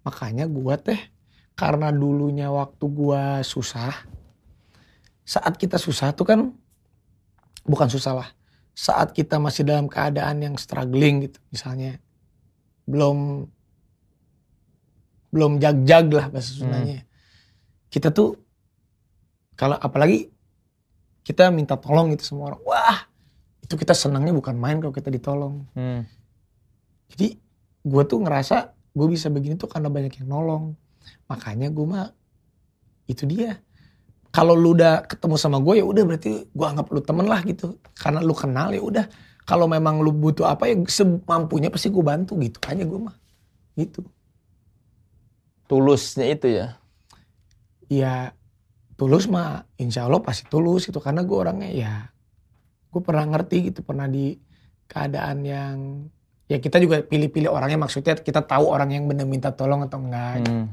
[0.06, 1.02] Makanya gua teh
[1.58, 4.06] karena dulunya waktu gua susah,
[5.32, 6.52] saat kita susah tuh kan
[7.64, 8.30] bukan susah lah.
[8.76, 12.04] Saat kita masih dalam keadaan yang struggling gitu, misalnya
[12.84, 13.48] belum
[15.32, 17.08] belum jag-jag lah bahasa Sundanya.
[17.88, 18.36] Kita tuh
[19.56, 20.28] kalau apalagi
[21.24, 23.00] kita minta tolong gitu sama orang, wah
[23.64, 25.64] itu kita senangnya bukan main kalau kita ditolong.
[25.72, 26.04] Hmm.
[27.16, 27.40] Jadi
[27.88, 30.76] gue tuh ngerasa gue bisa begini tuh karena banyak yang nolong.
[31.32, 32.12] Makanya gue mah
[33.08, 33.64] itu dia.
[34.32, 37.76] Kalau lu udah ketemu sama gue ya udah berarti gue anggap lu temen lah gitu.
[37.96, 39.06] Karena lu kenal ya udah.
[39.44, 43.16] Kalau memang lu butuh apa ya semampunya pasti gue bantu gitu aja gue mah.
[43.76, 44.00] Gitu.
[45.68, 46.80] Tulusnya itu ya.
[47.92, 48.32] Ya
[48.96, 51.04] tulus mah insya Allah pasti tulus gitu.
[51.04, 51.94] Karena gue orangnya ya
[52.88, 53.84] gue pernah ngerti gitu.
[53.84, 54.40] Pernah di
[54.88, 55.76] keadaan yang
[56.52, 60.44] ya kita juga pilih-pilih orangnya maksudnya kita tahu orang yang bener minta tolong atau enggak
[60.44, 60.68] Hmm.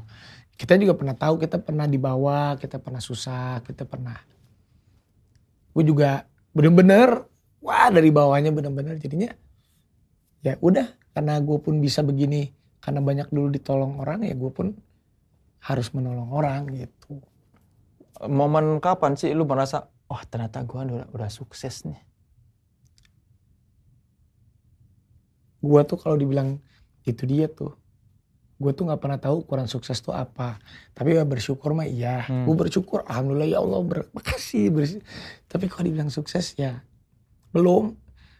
[0.59, 4.19] Kita juga pernah tahu kita pernah dibawa kita pernah susah kita pernah.
[5.71, 7.23] Gue juga bener-bener
[7.63, 9.31] wah dari bawahnya bener-bener jadinya
[10.43, 12.51] ya udah karena gue pun bisa begini
[12.83, 14.75] karena banyak dulu ditolong orang ya gue pun
[15.63, 17.23] harus menolong orang gitu.
[18.19, 21.99] Momen kapan sih lu merasa, wah ternyata gua udah, udah sukses nih.
[25.59, 26.59] gue tuh kalau dibilang
[27.03, 27.75] itu dia tuh
[28.59, 30.59] gue tuh nggak pernah tahu ukuran sukses tuh apa.
[30.91, 32.27] Tapi ya bersyukur mah iya.
[32.27, 32.43] Hmm.
[32.43, 35.03] gue bersyukur alhamdulillah ya Allah bermakasih bersy-
[35.47, 36.83] tapi kalau dibilang sukses ya
[37.55, 37.95] belum.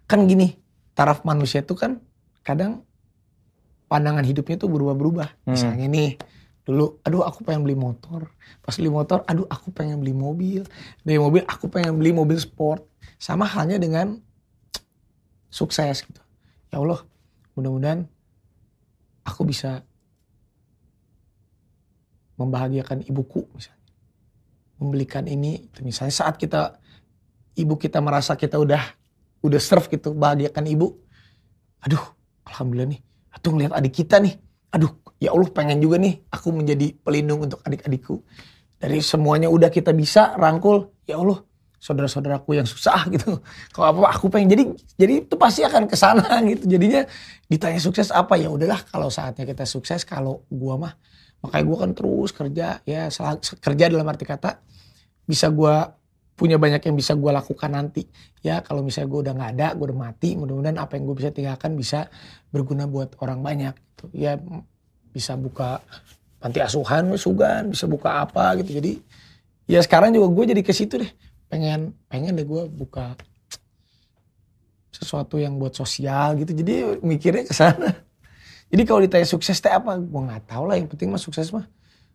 [0.05, 0.59] Kan gini
[0.91, 2.03] taraf manusia tuh kan
[2.43, 2.83] kadang
[3.87, 5.47] pandangan hidupnya tuh berubah-berubah.
[5.47, 5.55] Hmm.
[5.55, 6.19] misalnya nih
[6.67, 8.27] dulu aduh aku pengen beli motor.
[8.59, 10.67] Pas beli motor aduh aku pengen beli mobil.
[11.07, 12.83] Dari mobil aku pengen beli mobil sport.
[13.15, 14.19] Sama halnya dengan
[15.47, 16.21] sukses gitu.
[16.69, 17.01] Ya Allah
[17.55, 18.05] mudah-mudahan
[19.25, 19.81] aku bisa
[22.39, 23.83] membahagiakan ibuku misalnya.
[24.79, 26.79] Membelikan ini itu misalnya saat kita
[27.59, 28.79] ibu kita merasa kita udah
[29.43, 30.95] udah serve gitu bahagiakan ibu.
[31.83, 32.01] Aduh
[32.47, 33.01] alhamdulillah nih.
[33.35, 34.39] Atau ngeliat adik kita nih.
[34.71, 38.23] Aduh ya Allah pengen juga nih aku menjadi pelindung untuk adik-adikku.
[38.79, 41.43] Dari semuanya udah kita bisa rangkul ya Allah
[41.79, 43.39] saudara-saudaraku yang susah gitu.
[43.75, 44.63] Kalau apa aku pengen jadi
[44.95, 46.63] jadi itu pasti akan ke sana gitu.
[46.67, 47.03] Jadinya
[47.51, 48.39] ditanya sukses apa?
[48.39, 50.93] Ya udahlah kalau saatnya kita sukses kalau gua mah
[51.39, 53.07] makanya gua kan terus kerja ya
[53.63, 54.59] kerja dalam arti kata
[55.23, 55.99] bisa gua
[56.39, 58.07] punya banyak yang bisa gue lakukan nanti.
[58.39, 61.29] Ya kalau misalnya gue udah nggak ada gue udah mati mudah-mudahan apa yang gue bisa
[61.35, 62.07] tinggalkan bisa
[62.47, 64.05] berguna buat orang banyak gitu.
[64.15, 64.39] Ya
[65.11, 65.83] bisa buka
[66.39, 68.79] panti asuhan sugan bisa buka apa gitu.
[68.79, 69.03] Jadi
[69.67, 71.11] ya sekarang juga gue jadi ke situ deh.
[71.51, 73.19] Pengen pengen deh gue buka
[74.95, 76.55] sesuatu yang buat sosial gitu.
[76.55, 77.99] Jadi mikirnya ke sana
[78.69, 80.77] jadi kalau ditanya sukses teh apa gue nggak tahu lah.
[80.77, 81.65] Yang penting mah sukses mah.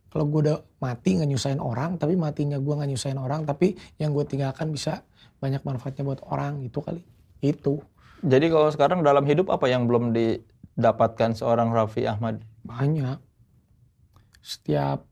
[0.09, 4.15] Kalau gue udah mati nggak nyusahin orang tapi matinya gue nggak nyusahin orang tapi yang
[4.15, 5.03] gue tinggalkan bisa
[5.43, 7.03] banyak manfaatnya buat orang itu kali.
[7.43, 7.83] Itu
[8.23, 12.41] jadi kalau sekarang dalam hidup apa yang belum didapatkan seorang Raffi Ahmad?
[12.63, 13.19] Banyak.
[14.39, 15.05] Setiap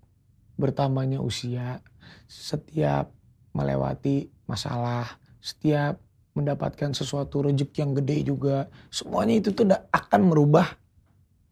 [0.58, 1.82] bertambahnya usia
[2.30, 3.10] setiap
[3.54, 5.98] melewati masalah setiap
[6.34, 8.58] mendapatkan sesuatu rezeki yang gede juga
[8.90, 10.66] semuanya itu tuh akan merubah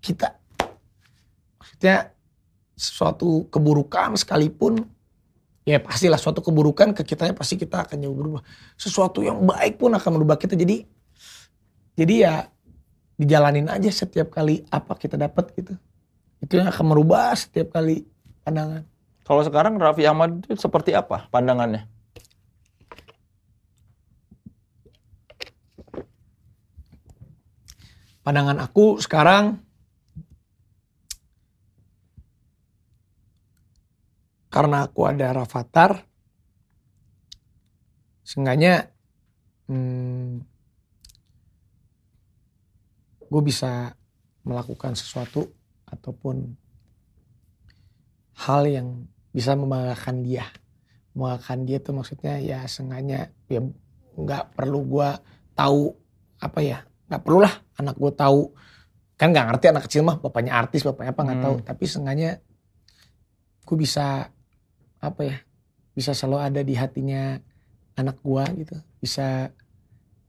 [0.02, 0.36] kita
[1.62, 2.12] maksudnya
[2.74, 4.82] suatu keburukan sekalipun
[5.62, 8.42] ya pastilah suatu keburukan ke kitanya pasti kita akan jauh berubah.
[8.74, 10.58] Sesuatu yang baik pun akan merubah kita.
[10.58, 10.86] Jadi
[11.94, 12.34] jadi ya
[13.22, 15.78] dijalanin aja setiap kali apa kita dapat gitu.
[16.42, 18.02] Itu yang akan merubah setiap kali
[18.42, 18.82] pandangan.
[19.22, 21.86] Kalau sekarang Raffi Ahmad itu seperti apa pandangannya?
[28.26, 29.62] Pandangan aku sekarang
[34.52, 36.04] karena aku ada Rafathar,
[38.28, 38.92] seenggaknya
[39.72, 40.44] hmm,
[43.32, 43.96] gue bisa
[44.44, 45.48] melakukan sesuatu
[45.88, 46.52] ataupun
[48.44, 50.44] hal yang bisa membanggakan dia.
[51.16, 53.64] Membanggakan dia tuh maksudnya ya seenggaknya ya
[54.20, 55.10] nggak perlu gue
[55.56, 55.96] tahu
[56.44, 58.52] apa ya nggak perlu lah anak gue tahu
[59.16, 61.48] kan nggak ngerti anak kecil mah bapaknya artis bapaknya apa nggak hmm.
[61.48, 62.32] tahu tapi seenggaknya
[63.64, 64.28] gue bisa
[65.02, 65.38] apa ya
[65.98, 67.42] bisa selalu ada di hatinya
[67.98, 68.78] anak gua gitu.
[69.02, 69.52] Bisa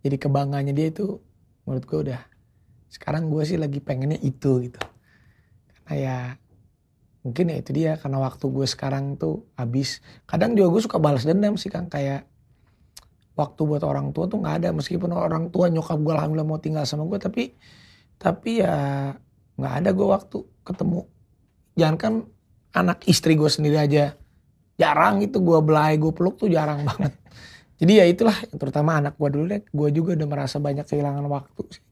[0.02, 1.20] jadi kebanggaannya dia itu
[1.68, 2.20] menurut gua udah
[2.90, 4.80] sekarang gua sih lagi pengennya itu gitu.
[5.70, 6.18] Karena ya
[7.22, 10.02] mungkin ya itu dia karena waktu gue sekarang tuh habis.
[10.26, 12.26] Kadang juga gue suka balas dendam sih kan kayak
[13.38, 14.68] waktu buat orang tua tuh nggak ada.
[14.74, 17.54] Meskipun orang tua nyokap gue alhamdulillah mau tinggal sama gue tapi
[18.18, 18.74] tapi ya
[19.54, 21.00] nggak ada gue waktu ketemu.
[21.78, 22.14] Jangan kan
[22.74, 24.18] anak istri gue sendiri aja
[24.82, 27.14] jarang itu gue belai gue peluk tuh jarang banget.
[27.78, 31.62] Jadi ya itulah terutama anak gue dulu deh gue juga udah merasa banyak kehilangan waktu
[31.78, 31.82] sih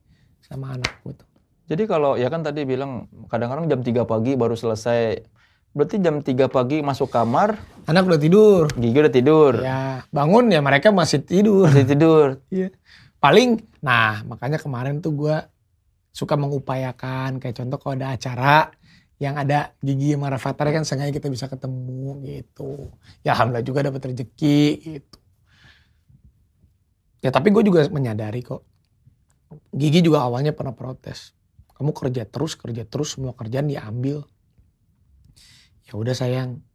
[0.43, 1.27] sama anak gue tuh.
[1.71, 5.23] Jadi kalau ya kan tadi bilang kadang-kadang jam 3 pagi baru selesai.
[5.71, 7.55] Berarti jam 3 pagi masuk kamar
[7.87, 8.67] anak udah tidur.
[8.75, 9.53] gigi udah tidur.
[9.63, 11.71] Ya bangun ya mereka masih tidur.
[11.71, 12.27] Masih tidur.
[12.51, 12.75] Iya.
[13.23, 15.37] Paling nah makanya kemarin tuh gue
[16.11, 17.39] suka mengupayakan.
[17.39, 18.67] Kayak contoh kalau ada acara
[19.21, 22.89] yang ada gigi sama Rafathar kan sengaja kita bisa ketemu gitu.
[23.21, 25.17] Ya alhamdulillah juga dapat rezeki gitu.
[27.21, 28.65] Ya tapi gue juga menyadari kok.
[29.69, 31.37] Gigi juga awalnya pernah protes.
[31.77, 34.25] Kamu kerja terus, kerja terus, semua kerjaan diambil.
[35.85, 36.65] Ya udah sayang,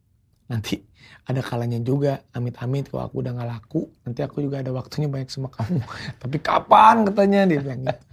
[0.47, 0.87] nanti
[1.27, 5.27] ada kalanya juga amit-amit kalau aku udah gak laku nanti aku juga ada waktunya banyak
[5.27, 5.83] sama kamu
[6.23, 8.05] tapi kapan katanya dia bilang gitu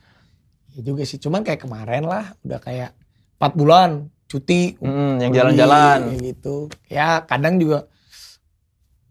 [0.73, 2.97] ya juga sih cuman kayak kemarin lah udah kayak
[3.37, 6.17] 4 bulan cuti hmm, yang jalan-jalan.
[6.19, 6.69] gitu.
[6.89, 7.85] Ya kadang juga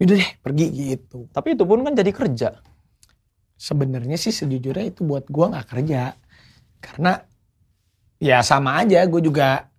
[0.03, 1.31] udah deh pergi gitu.
[1.31, 2.51] Tapi itu pun kan jadi kerja.
[3.55, 6.18] Sebenarnya sih sejujurnya itu buat gua nggak kerja.
[6.83, 7.22] Karena
[8.18, 9.70] ya sama aja gue juga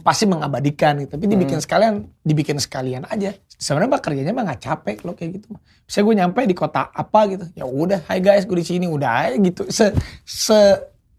[0.00, 1.12] pasti mengabadikan gitu.
[1.12, 1.64] tapi dibikin hmm.
[1.64, 3.36] sekalian dibikin sekalian aja.
[3.60, 5.52] Sebenarnya mah kerjanya mah nggak capek loh kayak gitu.
[5.84, 7.44] Bisa gue nyampe di kota apa gitu.
[7.52, 8.88] Ya udah hai guys gue di sini.
[8.88, 9.92] Udah aja gitu se
[10.24, 10.56] se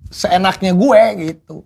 [0.10, 1.62] seenaknya gue gitu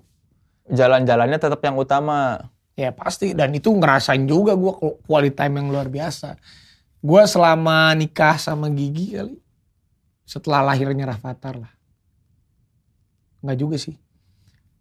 [0.70, 2.50] jalan-jalannya tetap yang utama.
[2.80, 4.72] Ya pasti dan itu ngerasain juga gue
[5.04, 6.40] quality time yang luar biasa.
[7.04, 9.36] Gue selama nikah sama Gigi kali
[10.24, 11.72] setelah lahirnya Rafathar lah.
[13.44, 14.00] Enggak juga sih.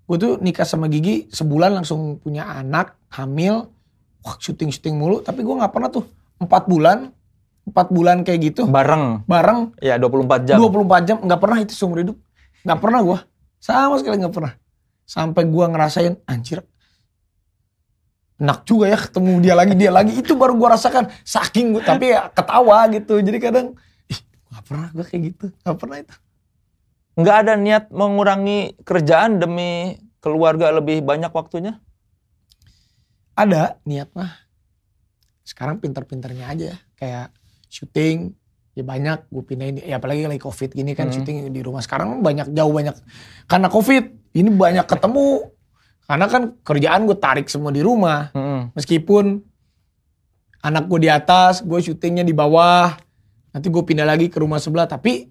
[0.07, 3.67] Gue tuh nikah sama Gigi sebulan langsung punya anak, hamil,
[4.23, 5.19] wah syuting-syuting mulu.
[5.27, 6.07] Tapi gue nggak pernah tuh
[6.39, 7.11] empat bulan,
[7.67, 8.63] empat bulan kayak gitu.
[8.71, 9.27] Bareng.
[9.27, 9.75] Bareng.
[9.83, 10.63] Ya 24 jam.
[10.63, 12.17] 24 jam, nggak pernah itu seumur hidup.
[12.63, 13.19] Nggak pernah gue.
[13.59, 14.55] Sama sekali nggak pernah
[15.09, 16.61] sampai gua ngerasain anjir
[18.39, 22.13] enak juga ya ketemu dia lagi dia lagi itu baru gua rasakan saking gua tapi
[22.13, 23.67] ya ketawa gitu jadi kadang
[24.13, 24.21] ih
[24.69, 25.47] pernah gue kayak gitu.
[25.65, 26.15] Gak pernah itu.
[27.19, 31.81] Nggak ada niat mengurangi kerjaan demi keluarga lebih banyak waktunya?
[33.35, 34.31] Ada niat mah.
[35.43, 36.73] Sekarang pinter-pinternya aja.
[36.95, 37.33] Kayak
[37.67, 38.38] syuting,
[38.79, 39.75] ya banyak gue pindahin.
[39.83, 41.15] Ya apalagi lagi covid gini kan Hmm.
[41.19, 41.83] syuting di rumah.
[41.83, 42.95] Sekarang banyak, jauh banyak.
[43.45, 45.51] Karena covid, ini banyak ketemu.
[46.07, 48.31] Karena kan kerjaan gue tarik semua di rumah.
[48.33, 48.73] Mm-mm.
[48.73, 49.43] Meskipun
[50.61, 52.95] anak gue di atas, gue syutingnya di bawah.
[53.51, 54.87] Nanti gue pindah lagi ke rumah sebelah.
[54.87, 55.29] Tapi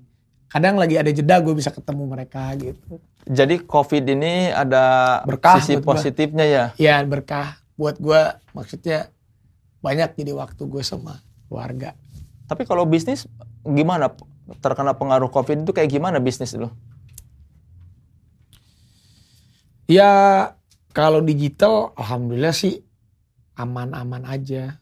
[0.47, 2.99] kadang lagi ada jeda gue bisa ketemu mereka gitu.
[3.27, 5.91] Jadi COVID ini ada Berkah sisi buat gua.
[5.95, 6.65] positifnya ya.
[6.79, 8.21] Ya berkah buat gue
[8.55, 9.11] maksudnya
[9.83, 11.91] banyak jadi waktu gue sama keluarga.
[12.47, 13.27] Tapi kalau bisnis
[13.61, 14.15] gimana?
[14.63, 16.71] Terkena pengaruh COVID itu kayak gimana bisnis lo?
[19.87, 20.11] Ya
[20.95, 22.83] kalau digital alhamdulillah sih
[23.59, 24.79] aman-aman aja.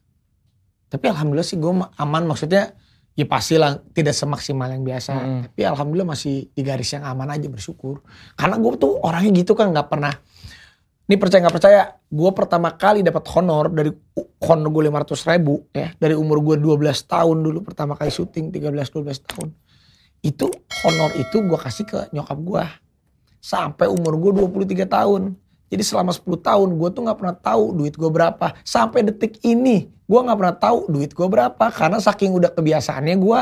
[0.90, 2.78] Tapi alhamdulillah sih gue aman maksudnya
[3.16, 5.12] ya pastilah tidak semaksimal yang biasa.
[5.16, 5.42] Mm.
[5.50, 8.06] Tapi alhamdulillah masih di garis yang aman aja bersyukur.
[8.36, 10.14] Karena gue tuh orangnya gitu kan nggak pernah.
[11.06, 13.94] Ini percaya nggak percaya, gue pertama kali dapat honor dari
[14.42, 15.94] honor gue 500 ribu ya.
[16.02, 19.54] Dari umur gue 12 tahun dulu pertama kali syuting 13-12 tahun.
[20.26, 20.50] Itu
[20.82, 22.66] honor itu gue kasih ke nyokap gue.
[23.38, 25.38] Sampai umur gue 23 tahun.
[25.70, 28.48] Jadi selama 10 tahun gue tuh nggak pernah tahu duit gue berapa.
[28.66, 31.66] Sampai detik ini gue nggak pernah tahu duit gue berapa.
[31.70, 33.40] Karena saking udah kebiasaannya gue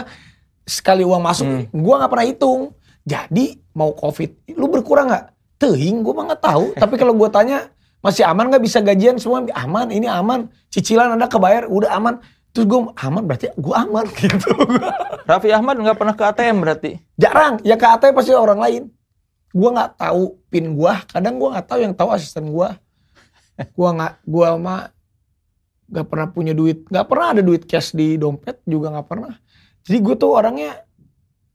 [0.67, 1.63] sekali uang masuk Hmm.
[1.71, 2.61] gue nggak pernah hitung.
[3.03, 5.32] Jadi mau covid, lu berkurang nggak?
[5.63, 6.65] Tehing gue mah nggak tahu.
[6.83, 7.71] Tapi kalau gue tanya
[8.03, 9.47] masih aman nggak bisa gajian semua?
[9.55, 10.51] Aman ini aman.
[10.67, 12.19] Cicilan ada kebayar udah aman.
[12.51, 14.05] Terus gue aman berarti gue aman.
[14.19, 14.51] Gitu.
[15.23, 16.91] Raffi Ahmad nggak pernah ke ATM berarti?
[17.15, 17.63] jarang.
[17.63, 18.83] Ya ke ATM pasti orang lain.
[19.55, 22.69] Gue nggak tahu pin gue kadang gue nggak tahu yang tahu asisten gue
[23.53, 24.89] gue nggak gue mah
[25.87, 26.83] nggak pernah punya duit.
[26.91, 29.31] Nggak pernah ada duit cash di dompet juga nggak pernah.
[29.87, 30.83] Jadi gue tuh orangnya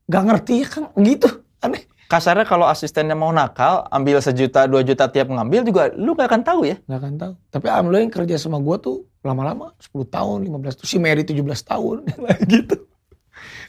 [0.08, 1.28] nggak ngerti ya kan gitu.
[1.60, 6.32] Aneh Kasarnya kalau asistennya mau nakal, ambil sejuta, dua juta tiap ngambil juga lu gak
[6.32, 6.80] akan tahu ya.
[6.88, 7.32] nggak akan tahu.
[7.52, 11.44] Tapi alhamdulillah yang kerja sama gue tuh lama-lama 10 tahun 15 tuh si Mary 17
[11.44, 12.08] tahun
[12.56, 12.88] gitu.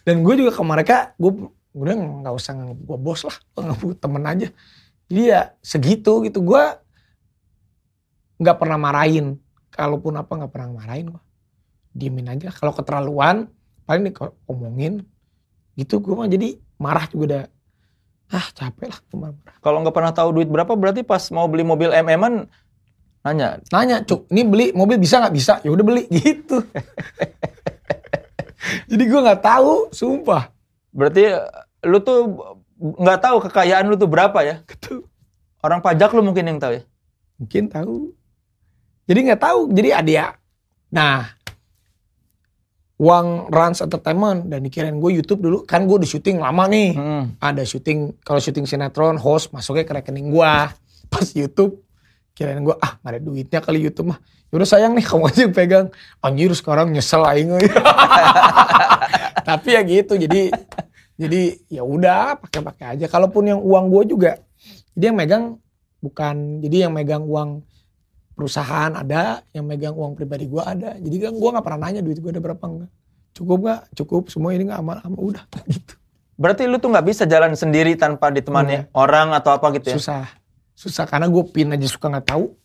[0.08, 3.99] Dan gue juga ke mereka gue udah nggak usah nganggap gue bos lah gue nganggap
[3.99, 4.47] temen aja.
[5.12, 6.63] Jadi ya segitu gitu gue
[8.39, 9.36] nggak pernah marahin.
[9.67, 11.23] Kalaupun apa nggak pernah marahin gue
[11.91, 13.52] diemin aja kalau keterlaluan
[13.84, 15.04] paling nih kalau omongin
[15.75, 16.32] gitu gue mah.
[16.32, 17.43] Jadi marah juga udah
[18.30, 19.34] ah capek lah.
[19.60, 22.46] Kalau nggak pernah tahu duit berapa, berarti pas mau beli mobil MM-an
[23.26, 25.34] nanya, nanya cuk ini beli mobil bisa nggak?
[25.34, 25.54] Bisa.
[25.65, 26.06] Ya udah beli.
[26.13, 26.62] Gitu.
[28.89, 30.54] Jadi gue nggak tahu sumpah.
[30.94, 31.32] Berarti
[31.88, 32.20] lu tuh
[32.80, 34.56] nggak tahu kekayaan lu tuh berapa ya?
[34.68, 35.04] gitu
[35.60, 36.84] Orang pajak lu mungkin yang tahu ya.
[37.39, 38.12] mungkin tahu.
[39.10, 40.28] Jadi nggak tahu jadi ada ya
[40.89, 41.38] nah
[43.00, 44.46] uang Rans Entertainment.
[44.52, 45.58] Dan dikirain gue YouTube dulu.
[45.64, 46.90] Kan gue udah syuting lama nih.
[46.94, 47.24] Hmm.
[47.40, 50.76] ada syuting kalau syuting sinetron host masuknya ke rekening gua.
[51.12, 51.82] Pas YouTube
[52.38, 54.20] kirain gua ah nggak ada duitnya kali YouTube mah.
[54.54, 55.88] Yaudah sayang nih kamu aja yang pegang.
[56.22, 57.56] Anjir sekarang nyesel aing.
[59.50, 60.54] Tapi ya gitu jadi
[61.20, 63.06] jadi ya udah pakai pakai aja.
[63.10, 64.32] Kalaupun yang uang gua juga
[65.00, 65.44] jadi yang megang
[66.04, 67.64] bukan jadi yang megang uang
[68.39, 70.95] perusahaan ada yang megang uang pribadi gua ada.
[70.95, 72.91] Jadi kan gua nggak pernah nanya duit gua ada berapa enggak.
[73.36, 73.82] Cukup nggak?
[73.99, 74.23] Cukup.
[74.32, 75.04] Semua ini nggak aman.
[75.04, 75.43] Aman udah
[75.75, 75.99] gitu.
[76.39, 79.95] Berarti lu tuh nggak bisa jalan sendiri tanpa ditemani orang atau apa gitu ya?
[79.99, 80.23] susah.
[80.71, 82.56] Susah karena gue pin aja suka nggak tahu.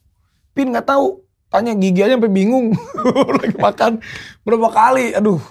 [0.55, 1.27] Pin nggak tahu.
[1.51, 2.71] Tanya gigi aja sampai bingung.
[3.43, 3.99] Lagi makan
[4.47, 5.19] berapa kali.
[5.19, 5.43] Aduh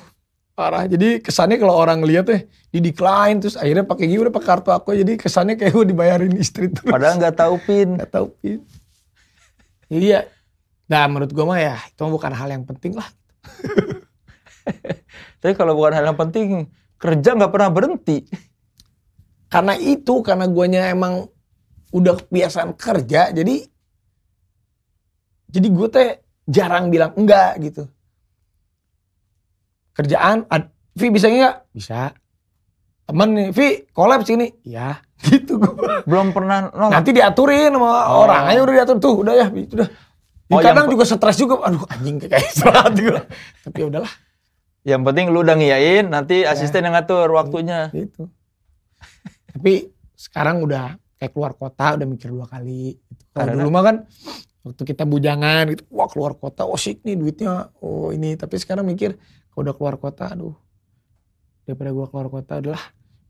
[0.56, 0.88] parah.
[0.88, 4.72] Jadi kesannya kalau orang lihat eh di decline terus akhirnya pakai gigi udah pakai kartu
[4.72, 6.88] aku jadi kesannya kayak gue dibayarin istri terus.
[6.88, 8.00] Padahal nggak tahu pin.
[8.00, 8.64] nggak tahu pin
[9.94, 10.22] jadi ya
[10.90, 13.08] nah menurut gue mah ya itu bukan hal yang penting lah.
[15.40, 18.28] Tapi kalau bukan hal yang penting, kerja nggak pernah berhenti.
[19.54, 21.30] karena itu karena guanya emang
[21.94, 23.70] udah kebiasaan kerja jadi
[25.54, 26.10] jadi gue teh
[26.50, 27.86] jarang bilang enggak gitu.
[29.94, 31.70] Kerjaan ad, Vi bisa nggak?
[31.70, 32.10] Bisa.
[33.06, 34.50] Temen nih Vi collab sini.
[34.66, 35.72] Ya gitu gue
[36.04, 37.00] Belum pernah nolak.
[37.00, 38.24] nanti diaturin sama Oh.
[38.24, 38.44] orang.
[38.48, 38.98] Aja udah diatur.
[38.98, 39.90] Tuh udah ya itu udah
[40.52, 41.64] Oh, kadang yang- juga stres juga.
[41.64, 43.26] Aduh anjing kayak istirahat juga.
[43.64, 44.14] Tapi ya udahlah.
[44.84, 47.88] Yang penting lu udah ngiyain, nanti asisten yang ngatur waktunya.
[47.90, 48.28] gitu.
[49.48, 53.00] Tapi sekarang udah kayak keluar kota udah mikir dua kali.
[53.00, 53.24] Gitu.
[53.32, 53.96] kalau dulu mah kan
[54.62, 57.72] waktu kita bujangan gitu wah keluar kota oh sik nih duitnya.
[57.80, 58.36] Oh ini.
[58.36, 59.16] Tapi sekarang mikir
[59.50, 60.54] kalau udah keluar kota aduh.
[61.64, 62.84] Daripada gua keluar kota udahlah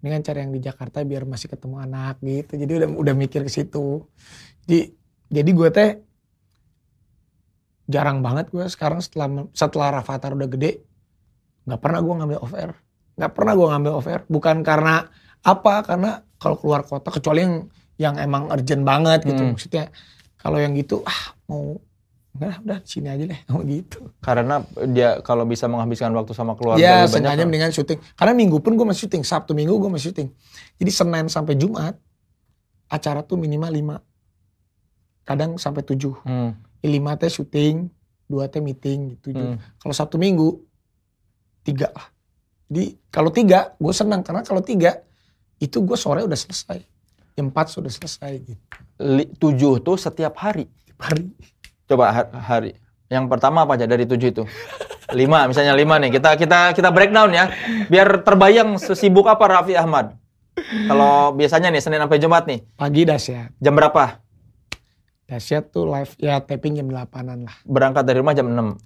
[0.04, 3.48] ini kan cari yang di Jakarta biar masih ketemu anak gitu jadi udah udah mikir
[3.48, 4.04] ke situ
[4.68, 4.92] jadi
[5.32, 5.92] jadi gue teh
[7.88, 10.84] jarang banget gue sekarang setelah setelah Rafathar udah gede
[11.64, 12.76] nggak pernah gue ngambil off air
[13.18, 14.22] nggak pernah gue ngambil off air.
[14.26, 15.06] Bukan karena
[15.44, 15.74] apa?
[15.86, 17.56] Karena kalau keluar kota kecuali yang
[18.02, 19.42] yang emang urgent banget gitu.
[19.42, 19.54] Hmm.
[19.54, 19.84] Maksudnya
[20.42, 21.78] kalau yang gitu ah mau
[22.34, 24.10] Enggak, udah sini aja deh, mau gitu.
[24.18, 27.14] Karena dia kalau bisa menghabiskan waktu sama keluarga Ya, lebih banyak.
[27.14, 28.00] sengaja mendingan syuting.
[28.14, 30.30] Karena minggu pun gue masih syuting, Sabtu minggu gue masih syuting.
[30.76, 31.94] Jadi Senin sampai Jumat,
[32.88, 34.02] acara tuh minimal 5.
[35.24, 36.10] Kadang sampai 7.
[36.22, 37.88] Hmm, Ya, 5 teh syuting,
[38.26, 39.32] 2 teh meeting gitu.
[39.32, 39.56] hmm.
[39.78, 40.60] Kalau Sabtu minggu,
[41.64, 42.08] 3 lah.
[42.66, 44.20] Jadi kalau 3, gue senang.
[44.20, 45.00] Karena kalau 3,
[45.58, 46.82] itu gue sore udah selesai.
[47.34, 48.60] Yang 4 sudah selesai gitu.
[49.00, 50.68] Li- tujuh tuh setiap hari.
[50.84, 51.30] Tiap hari.
[51.86, 52.78] Coba ha- hari.
[53.08, 54.44] Yang pertama apa aja dari tujuh itu?
[55.12, 56.10] Lima, misalnya lima nih.
[56.12, 57.52] Kita kita kita breakdown ya,
[57.86, 60.18] biar terbayang sesibuk apa Raffi Ahmad.
[60.60, 63.54] Kalau biasanya nih Senin sampai Jumat nih, Pagi dahsyat.
[63.58, 64.22] jam berapa?
[65.26, 67.56] Dahsyat tuh live, ya taping jam 8an lah.
[67.64, 68.78] Berangkat dari rumah jam 6,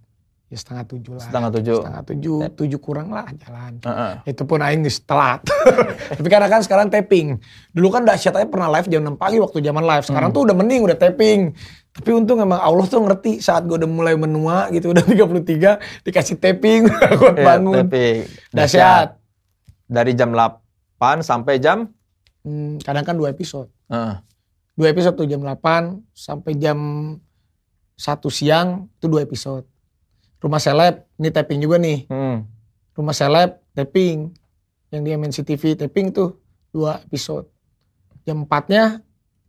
[0.48, 1.24] Ya setengah 7 lah.
[1.28, 1.78] setengah tujuh.
[1.84, 3.84] setengah tujuh, tujuh kurang lah jalan.
[3.84, 4.14] Heeh.
[4.32, 5.44] Itu pun aing telat.
[6.18, 7.36] Tapi karena kan sekarang taping.
[7.72, 10.06] Dulu kan dahsyat aja pernah live jam 6 pagi waktu zaman live.
[10.08, 11.52] Sekarang tuh udah mending, udah taping.
[11.98, 16.38] Tapi untung emang Allah tuh ngerti saat gue udah mulai menua gitu, udah 33, dikasih
[16.38, 16.86] taping,
[17.20, 17.76] kuat Iya, bangun.
[17.84, 19.18] tapi Dahsyat.
[19.88, 20.62] Dari jam 8
[21.22, 21.90] sampai jam
[22.42, 23.68] Hmm, kadang kan dua episode.
[23.92, 24.24] Heeh.
[24.72, 26.80] Dua episode tuh jam 8 sampai jam
[27.94, 29.68] 1 siang itu dua episode.
[30.38, 32.08] Rumah seleb, ini taping juga nih.
[32.08, 32.48] Hmm.
[32.94, 34.32] Rumah seleb taping
[34.88, 36.40] yang di MNC TV taping tuh
[36.70, 37.52] dua episode
[38.24, 39.04] jam 4 nya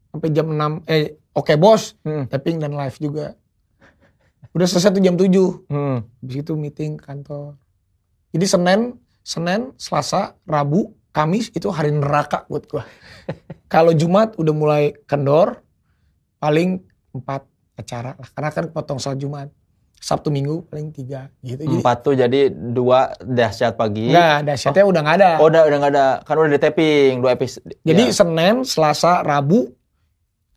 [0.09, 2.27] sampai jam 6 eh oke bos Hmm.
[2.27, 3.39] taping dan live juga
[4.51, 5.99] udah selesai tuh jam 7 Hmm.
[6.19, 7.55] habis itu meeting kantor
[8.31, 8.81] jadi Senin
[9.23, 12.85] Senin Selasa Rabu Kamis itu hari neraka buat gua
[13.69, 15.63] kalau Jumat udah mulai kendor
[16.37, 19.49] paling empat acara lah karena kan potong salat Jumat
[19.99, 24.07] Sabtu Minggu paling tiga gitu jadi Empat tuh jadi dua dahsyat pagi.
[24.07, 25.31] Enggak, dahsyatnya udah nggak ada.
[25.37, 26.07] Oh, udah udah nggak ada.
[26.23, 27.67] Kan udah di taping dua episode.
[27.83, 28.15] Jadi Ya.
[28.15, 29.75] Senin, Selasa, Rabu,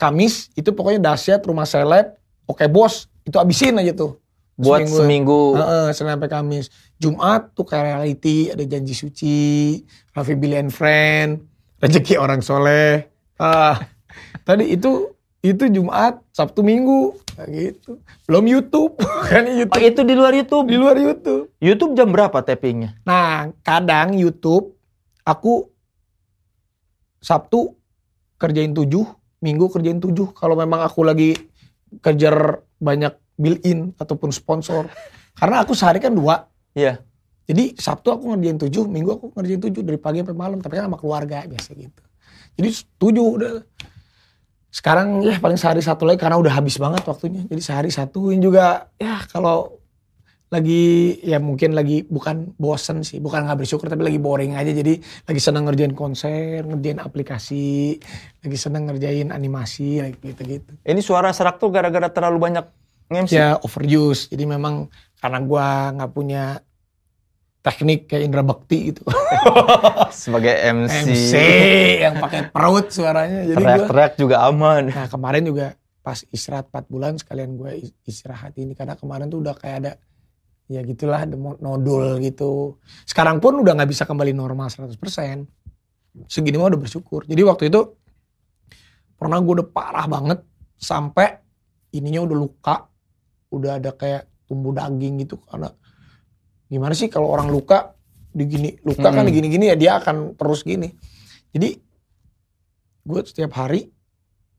[0.02, 2.18] Kamis itu pokoknya dahsyat rumah seleb.
[2.50, 4.18] Oke bos, itu abisin aja tuh.
[4.58, 5.58] buat seminggu.
[5.58, 6.70] Heeh, Senin sampai Kamis.
[6.98, 9.82] Jumat tuh kayak reality, ada janji suci,
[10.14, 11.42] Raffi Billy and Friend,
[11.82, 13.10] rezeki orang soleh.
[13.38, 13.78] Ah,
[14.48, 15.10] tadi itu
[15.42, 17.98] itu Jumat, Sabtu Minggu, kayak gitu.
[18.30, 19.02] Belum YouTube,
[19.34, 20.66] kan Oh, YouTube itu di luar YouTube.
[20.70, 21.50] di luar YouTube.
[21.58, 23.02] YouTube jam berapa tapingnya?
[23.02, 24.78] Nah, kadang YouTube
[25.26, 25.66] aku
[27.18, 27.74] Sabtu
[28.38, 28.86] kerjain 7,
[29.42, 31.34] Minggu kerjain 7 kalau memang aku lagi
[32.00, 34.86] kejar banyak built-in ataupun sponsor.
[35.40, 36.46] Karena aku sehari kan dua.
[36.78, 37.02] Iya.
[37.50, 40.88] Jadi Sabtu aku ngerjain 7, Minggu aku ngerjain 7 dari pagi sampai malam, tapi kan
[40.88, 42.02] sama keluarga biasa gitu.
[42.56, 42.70] Jadi
[43.02, 43.54] 7 udah.
[44.72, 47.44] Sekarang ya paling sehari satu lagi karena udah habis banget waktunya.
[47.44, 49.81] Jadi sehari satuin juga ya kalau
[50.52, 54.68] lagi ya mungkin lagi bukan bosen sih, bukan nggak bersyukur tapi lagi boring aja.
[54.68, 57.96] Jadi lagi seneng ngerjain konser, ngerjain aplikasi,
[58.44, 60.76] lagi seneng ngerjain animasi, gitu-gitu.
[60.84, 62.66] Ini suara serak tuh gara-gara terlalu banyak
[63.08, 63.32] MC.
[63.32, 64.28] Ya overuse.
[64.28, 64.92] Jadi memang
[65.24, 66.60] karena gua nggak punya
[67.64, 69.08] teknik kayak Indra Bekti gitu.
[70.12, 70.96] Sebagai MC.
[71.08, 71.34] MC
[72.04, 73.48] yang pakai perut suaranya.
[73.48, 74.92] Jadi Teriak-teriak juga aman.
[74.92, 79.54] nah kemarin juga pas istirahat 4 bulan sekalian gue istirahat ini karena kemarin tuh udah
[79.54, 79.92] kayak ada
[80.72, 81.28] ya gitulah
[81.60, 82.80] nodul gitu.
[83.04, 84.96] Sekarang pun udah nggak bisa kembali normal 100%.
[86.32, 87.28] Segini mah udah bersyukur.
[87.28, 87.82] Jadi waktu itu
[89.20, 90.40] pernah gue udah parah banget
[90.80, 91.44] sampai
[91.92, 92.76] ininya udah luka,
[93.52, 95.72] udah ada kayak tumbuh daging gitu karena
[96.72, 97.96] gimana sih kalau orang luka
[98.32, 99.36] digini luka kan Mm.
[99.36, 100.88] gini-gini ya dia akan terus gini.
[101.52, 101.76] Jadi
[103.04, 103.92] gue setiap hari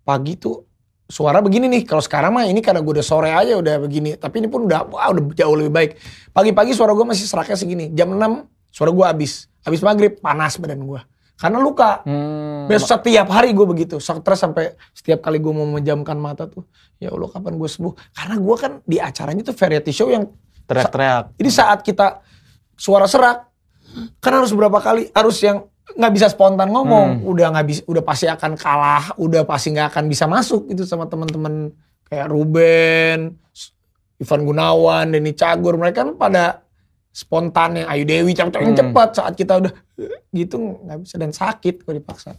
[0.05, 0.72] pagi tuh
[1.13, 1.83] suara begini nih.
[1.85, 4.17] Kalau sekarang mah ini karena gue udah sore aja udah begini.
[4.17, 5.91] Tapi ini pun udah wah, udah jauh lebih baik.
[6.33, 7.93] Pagi-pagi suara gue masih seraknya segini.
[7.93, 9.53] Jam 6 suara gue habis.
[9.61, 11.01] Habis maghrib panas badan gue.
[11.37, 12.01] Karena luka.
[12.09, 12.65] Hmm.
[12.73, 14.01] Biasa setiap hari gue begitu.
[14.01, 16.65] Stres sampai setiap kali gue mau memejamkan mata tuh.
[16.97, 17.93] Ya Allah kapan gue sembuh.
[18.17, 20.25] Karena gue kan di acaranya tuh variety show yang
[20.63, 21.35] Teriak-teriak.
[21.37, 22.23] jadi saat kita
[22.79, 23.51] suara serak,
[24.23, 27.31] kan harus berapa kali, harus yang nggak bisa spontan ngomong, Hmm.
[27.31, 31.05] udah nggak bisa, udah pasti akan kalah, udah pasti nggak akan bisa masuk itu sama
[31.05, 31.75] teman-teman
[32.07, 33.35] kayak Ruben,
[34.17, 36.45] Ivan Gunawan, Denny Cagur, mereka kan pada
[37.11, 38.79] spontan yang Ayu Dewi, cepet Hmm.
[38.79, 39.73] cepat saat kita udah
[40.33, 42.33] gitu nggak bisa dan sakit kalau dipaksa.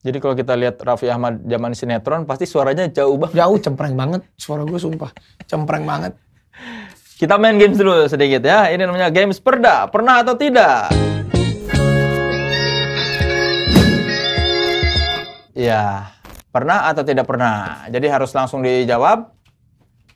[0.00, 3.36] Jadi kalau kita lihat Raffi Ahmad zaman sinetron pasti suaranya jauh banget.
[3.36, 5.12] Jauh cempreng banget suara gue sumpah,
[5.44, 6.16] cempreng banget.
[7.20, 8.72] Kita main games dulu sedikit ya.
[8.72, 9.92] Ini namanya games perda.
[9.92, 11.09] Pernah atau tidak?
[15.60, 16.16] Ya,
[16.48, 17.84] pernah atau tidak pernah.
[17.92, 19.28] Jadi harus langsung dijawab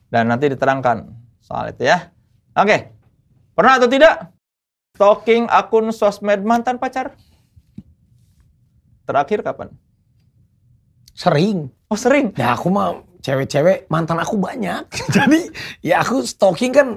[0.08, 1.12] dan nanti diterangkan
[1.44, 2.08] soal itu ya.
[2.56, 2.88] Oke,
[3.52, 4.32] pernah atau tidak?
[4.96, 7.12] Stalking akun sosmed mantan pacar?
[9.04, 9.68] Terakhir kapan?
[11.12, 11.68] Sering.
[11.92, 12.32] Oh sering.
[12.40, 14.88] Ya aku mah cewek-cewek mantan aku banyak.
[15.16, 15.44] Jadi
[15.84, 16.88] ya aku stalking kan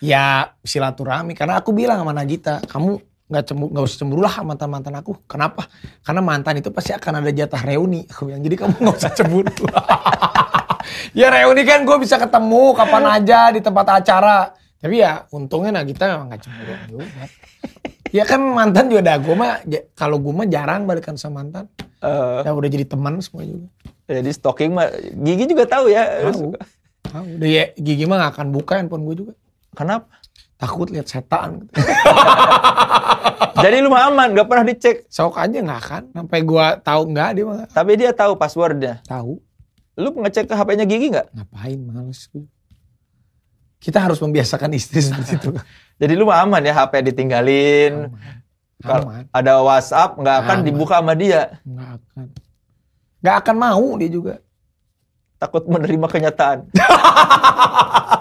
[0.00, 1.36] ya silaturahmi.
[1.36, 2.96] Karena aku bilang sama Nagita, kamu
[3.34, 5.18] nggak cemburu nggak usah cemburu lah mantan mantan aku.
[5.26, 5.66] Kenapa?
[6.00, 8.06] Karena mantan itu pasti akan ada jatah reuni.
[8.06, 9.50] Aku bilang jadi kamu nggak usah cemburu.
[11.18, 14.54] ya reuni kan gue bisa ketemu kapan aja di tempat acara.
[14.78, 17.04] Tapi ya untungnya Nagita memang gak cemburu juga.
[18.12, 19.14] Ya kan mantan juga ada.
[19.16, 21.66] Gue mah ja- kalau gue mah jarang balikan sama mantan.
[21.98, 23.66] Eh, Ya udah jadi teman semua juga.
[24.04, 26.28] jadi stalking mah Gigi juga tahu ya.
[26.28, 26.52] Tahu.
[27.02, 27.24] Tahu.
[27.40, 29.32] Udah ya gigi mah gak akan buka handphone gue juga.
[29.72, 30.06] Kenapa?
[30.54, 31.66] Takut lihat setan.
[33.64, 34.96] Jadi lu aman, gak pernah dicek.
[35.08, 36.02] Sok aja nggak akan.
[36.12, 39.00] Sampai gue tahu nggak dia mah nggak Tapi dia tahu passwordnya.
[39.04, 39.40] tahu.
[39.94, 41.26] Lu ngecek ke HP-nya Gigi nggak?
[41.32, 42.44] Ngapain males gue.
[43.78, 45.50] Kita harus membiasakan istri seperti itu.
[46.00, 48.10] Jadi lu aman ya HP ditinggalin.
[48.82, 49.24] Kalau Aman.
[49.32, 50.66] ada WhatsApp nggak akan Aman.
[50.66, 51.56] dibuka sama dia.
[51.62, 52.26] Nggak akan.
[53.22, 54.34] Nggak akan mau dia juga.
[55.38, 56.58] Takut menerima kenyataan.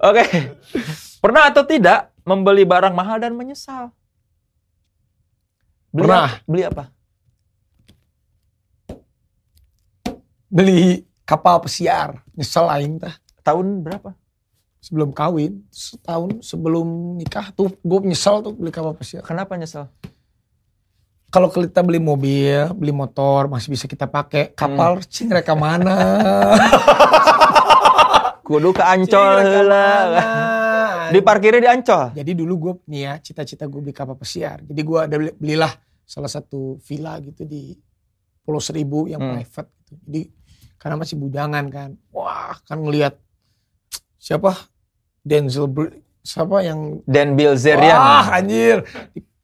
[0.00, 0.24] Oke.
[1.20, 3.92] Pernah atau tidak membeli barang mahal dan menyesal?
[5.92, 6.24] Beli Pernah.
[6.24, 6.48] apa?
[6.48, 6.84] Beli apa?
[10.48, 10.80] Beli
[11.28, 12.24] kapal pesiar.
[12.32, 13.14] Nyesel aing tah.
[13.44, 14.16] Tahun berapa?
[14.80, 15.60] Sebelum kawin.
[15.68, 19.20] Setahun sebelum nikah tuh gue nyesel tuh beli kapal pesiar.
[19.20, 19.92] Kenapa nyesal?
[21.30, 24.50] Kalau kita beli mobil, beli motor masih bisa kita pakai.
[24.56, 25.94] Kapal cing reka mana?
[28.50, 29.86] Kudu ke Ancol mana?
[31.14, 32.10] Diparkirnya di Ancol.
[32.10, 34.58] Jadi dulu gue nih ya cita-cita gue beli kapal pesiar.
[34.66, 35.70] Jadi gue ada beli- belilah
[36.02, 37.78] salah satu villa gitu di
[38.42, 39.38] Pulau Seribu yang Hmm.
[39.38, 39.92] private gitu.
[40.02, 40.22] Jadi
[40.74, 41.90] karena masih bujangan kan.
[42.10, 43.14] Wah kan ngelihat
[44.18, 44.66] siapa
[45.22, 45.70] Denzel
[46.20, 47.94] siapa yang Dan Bilzerian.
[47.94, 48.82] wah anjir.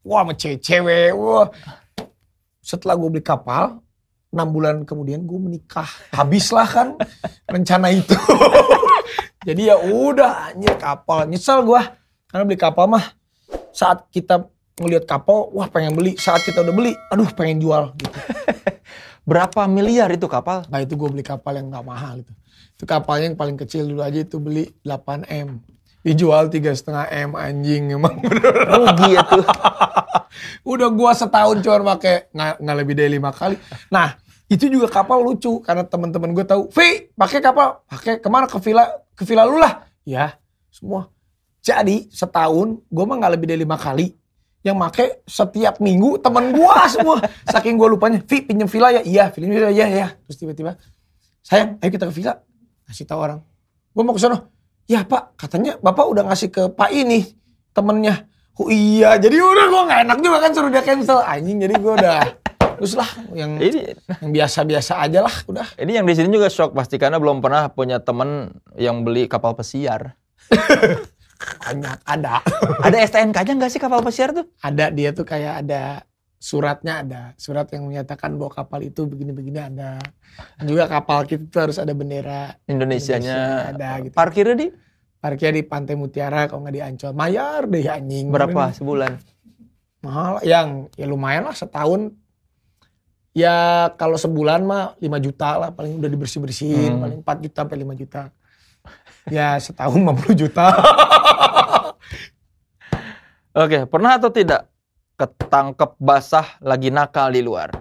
[0.03, 1.15] Wah sama cewek-cewek.
[1.15, 1.47] Wah.
[2.59, 3.79] Setelah gue beli kapal,
[4.31, 5.87] enam bulan kemudian gue menikah.
[6.11, 6.89] Habislah kan
[7.47, 8.19] rencana itu.
[9.47, 11.31] Jadi ya udah anjir kapal.
[11.31, 11.79] Nyesel gue
[12.27, 13.15] karena beli kapal mah
[13.71, 14.51] saat kita
[14.83, 16.19] ngelihat kapal, wah pengen beli.
[16.19, 18.19] Saat kita udah beli, aduh pengen jual gitu.
[19.31, 20.67] Berapa miliar itu kapal?
[20.67, 22.35] Nah itu gue beli kapal yang gak mahal itu.
[22.75, 25.63] Itu kapalnya yang paling kecil dulu aja itu beli 8 M.
[26.03, 28.67] Dijual tiga setengah M anjing emang bener.
[28.67, 29.47] Rugi ya tuh.
[30.75, 33.59] Udah gua setahun cuma pakai nggak nggak lebih dari lima kali.
[33.91, 34.15] Nah
[34.47, 38.63] itu juga kapal lucu karena teman-teman gue tahu, Vi pakai kapal, pakai ke mana ke
[38.63, 38.87] villa
[39.17, 39.89] ke villa lu lah.
[40.05, 40.37] Ya
[40.69, 41.09] semua.
[41.65, 44.13] Jadi setahun gue mah nggak lebih dari lima kali.
[44.67, 47.23] Yang make setiap minggu teman gua semua.
[47.47, 50.11] Saking gua lupanya, Vi pinjam villa ya, iya pinjam villa ya ya.
[50.27, 50.75] Terus tiba-tiba,
[51.39, 52.43] sayang, ayo kita ke villa.
[52.83, 53.41] Kasih tahu orang.
[53.95, 54.43] Gua mau ke sana.
[54.91, 57.39] Ya pak, katanya bapak udah ngasih ke pak ini
[57.71, 58.27] temennya.
[58.59, 61.23] Oh iya, jadi udah gua nggak enak juga kan suruh dia cancel.
[61.23, 62.19] Anjing, jadi gua udah
[62.79, 65.67] terus lah yang Ini yang biasa-biasa aja lah udah.
[65.81, 69.57] ini yang di sini juga shock pasti karena belum pernah punya temen yang beli kapal
[69.57, 70.15] pesiar.
[71.67, 72.41] Banyak ada.
[72.81, 74.49] Ada STNK-nya nggak sih kapal pesiar tuh?
[74.65, 76.05] ada dia tuh kayak ada
[76.37, 79.99] suratnya ada surat yang menyatakan bahwa kapal itu begini-begini ada
[80.63, 83.37] juga kapal kita tuh harus ada bendera Indonesianya.
[83.37, 84.15] Indonesia ada gitu.
[84.15, 84.69] Parkirnya di
[85.17, 89.19] parkir di Pantai Mutiara kalau nggak di Ancol mayar deh anjing berapa sebulan?
[90.05, 92.15] mahal yang ya lumayan lah setahun
[93.37, 93.57] ya
[93.95, 97.03] kalau sebulan mah 5 juta lah paling udah dibersih bersihin Hmm.
[97.03, 98.23] paling 4 juta sampai 5 juta
[99.29, 100.67] ya setahun 50 juta
[103.57, 104.69] Oke, pernah atau tidak
[105.17, 107.73] ketangkep basah lagi nakal di luar?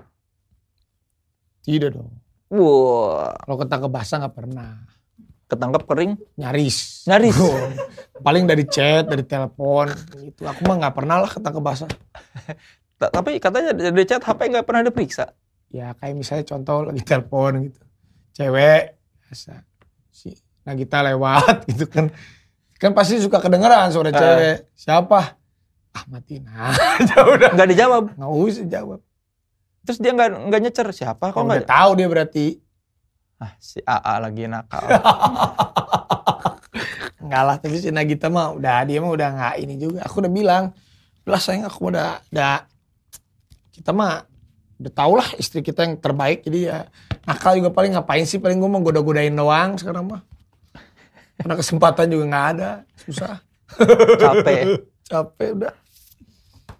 [1.60, 2.14] tidak dong
[2.47, 4.70] Wah, kalau ketangkep basah nggak pernah
[5.45, 6.12] ketangkep kering?
[6.36, 7.36] nyaris Nyaris.
[7.36, 7.58] Oh,
[8.20, 11.89] paling dari chat dari telepon gitu aku mah nggak pernah lah ketangkep basah
[12.99, 15.28] Ta- Tapi katanya dari chat HP nggak pernah diperiksa.
[15.76, 17.82] Ya kayak misalnya contoh lagi telepon gitu
[18.32, 19.60] cewek biasa
[20.08, 20.32] si
[20.64, 22.08] Nagita lewat gitu kan
[22.76, 24.16] kan pasti suka kedengeran suara Eh.
[24.16, 25.36] cewek siapa
[25.92, 28.04] ah matiin aja udah Nggak dijawab.
[28.14, 29.00] nggak usah jawab
[29.82, 31.30] Terus dia nggak nggak nyecer siapa?
[31.30, 31.70] Kok nggak?
[31.70, 32.58] tahu dia berarti
[33.36, 34.82] Ah, si AA lagi nakal.
[37.20, 40.32] enggak lah tapi si Nagita mah udah dia mah udah nggak ini juga aku udah
[40.32, 40.64] bilang
[41.24, 42.64] lah sayang aku udah udah
[43.72, 44.24] kita mah
[44.76, 46.78] udah tau lah istri kita yang terbaik jadi ya
[47.24, 50.22] nakal juga paling ngapain sih paling gue mau goda-godain doang sekarang mah
[51.40, 52.70] karena kesempatan juga nggak ada
[53.08, 53.40] susah
[54.20, 54.66] Capek.
[55.12, 55.74] capek udah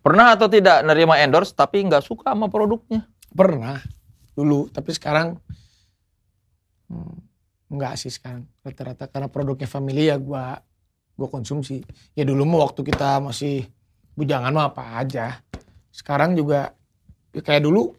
[0.06, 3.10] Pernah atau tidak nerima endorse tapi nggak suka sama produknya?
[3.36, 3.82] pernah
[4.38, 5.36] dulu tapi sekarang
[6.88, 7.16] hmm,
[7.74, 10.62] enggak sih sekarang rata-rata karena produknya family ya gua
[11.16, 11.82] gue konsumsi.
[12.14, 13.66] Ya dulu mah waktu kita masih
[14.14, 15.40] bujangan mah apa aja.
[15.90, 16.76] Sekarang juga
[17.36, 17.92] ya kayak dulu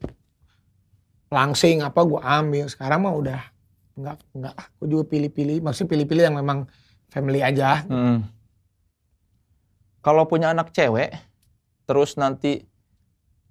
[1.29, 2.65] langsing apa gue ambil.
[2.73, 3.41] Sekarang mah udah
[4.01, 4.55] nggak nggak.
[4.81, 5.61] Gue juga pilih-pilih.
[5.61, 6.65] Maksudnya pilih-pilih yang memang
[7.13, 7.85] family aja.
[7.85, 8.25] Hmm.
[10.01, 11.11] Kalau punya anak cewek,
[11.85, 12.63] terus nanti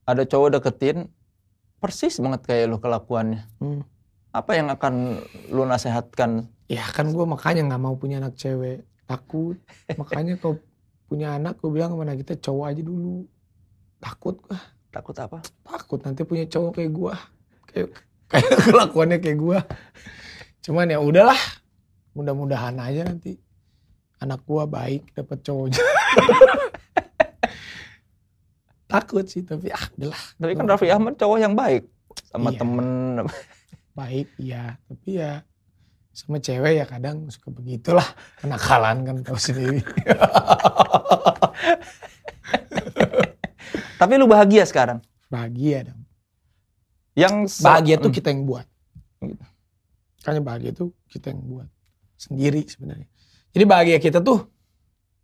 [0.07, 1.11] ada cowok deketin,
[1.83, 3.43] persis banget kayak lo kelakuannya.
[3.59, 3.83] Hmm.
[4.31, 5.19] Apa yang akan
[5.51, 6.47] lo nasehatkan?
[6.71, 8.87] Ya kan gue makanya nggak mau punya anak cewek.
[9.05, 9.59] Takut.
[10.01, 10.57] makanya kau
[11.05, 13.27] punya anak gue bilang sama anak kita cowok aja dulu.
[13.99, 14.59] Takut gue.
[14.95, 15.43] Takut apa?
[15.67, 17.13] Takut nanti punya cowok kayak gue.
[17.67, 17.87] Kayak,
[18.31, 19.59] kayak kelakuannya kayak gue.
[20.63, 21.41] Cuman ya udahlah.
[22.15, 23.35] Mudah-mudahan aja nanti
[24.23, 25.83] anak gue baik dapat cowoknya.
[28.87, 30.21] Takut sih tapi ah udahlah.
[30.39, 31.83] Tapi kan Raffi Ahmad cowok yang baik
[32.31, 32.59] sama Iya.
[32.63, 32.87] temen.
[33.91, 34.79] Baik ya.
[34.87, 35.43] Tapi ya
[36.15, 38.07] sama cewek ya kadang suka begitulah.
[38.39, 39.83] Kenakalan kan tahu sendiri.
[43.95, 44.99] Tapi lu bahagia sekarang.
[45.25, 46.01] bahagia dong.
[47.17, 48.17] Yang Bahagia tuh Hmm.
[48.19, 48.67] kita yang buat.
[50.21, 51.69] Makanya bahagia tuh kita yang buat.
[52.15, 53.07] Sendiri sebenarnya.
[53.51, 54.47] Jadi bahagia kita tuh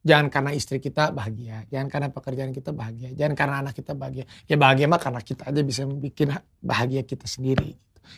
[0.02, 1.64] jangan karena istri kita bahagia.
[1.70, 3.14] Jangan karena pekerjaan kita bahagia.
[3.14, 4.24] Jangan karena anak kita bahagia.
[4.48, 7.76] Ya bahagia mah karena kita aja bisa bikin bahagia kita sendiri.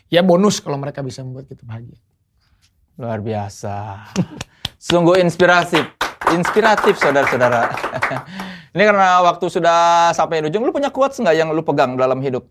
[0.08, 2.00] Ya bonus kalau mereka bisa membuat kita bahagia.
[2.96, 4.08] Luar biasa.
[4.80, 5.84] Sungguh inspiratif.
[6.32, 7.68] Inspiratif saudara-saudara.
[8.74, 12.48] Ini karena waktu sudah sampai ujung, lu punya quotes nggak yang lu pegang dalam hidup?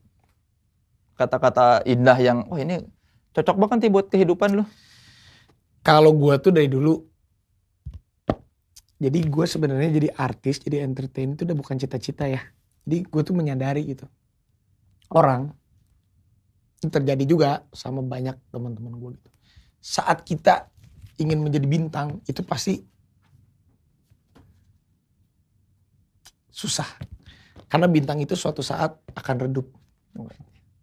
[1.17, 2.79] Kata-kata indah yang, oh ini
[3.35, 4.65] cocok banget nih buat kehidupan lu.
[5.83, 6.95] Kalau gua tuh dari dulu
[9.03, 12.39] jadi gue sebenarnya jadi artis, jadi entertain itu udah bukan cita-cita ya.
[12.87, 14.07] Jadi gue tuh menyadari gitu.
[15.11, 15.51] Orang
[16.79, 19.31] terjadi juga sama banyak teman-teman gue gitu.
[19.83, 20.71] Saat kita
[21.19, 22.79] ingin menjadi bintang itu pasti
[26.53, 26.87] susah.
[27.67, 29.67] Karena bintang itu suatu saat akan redup.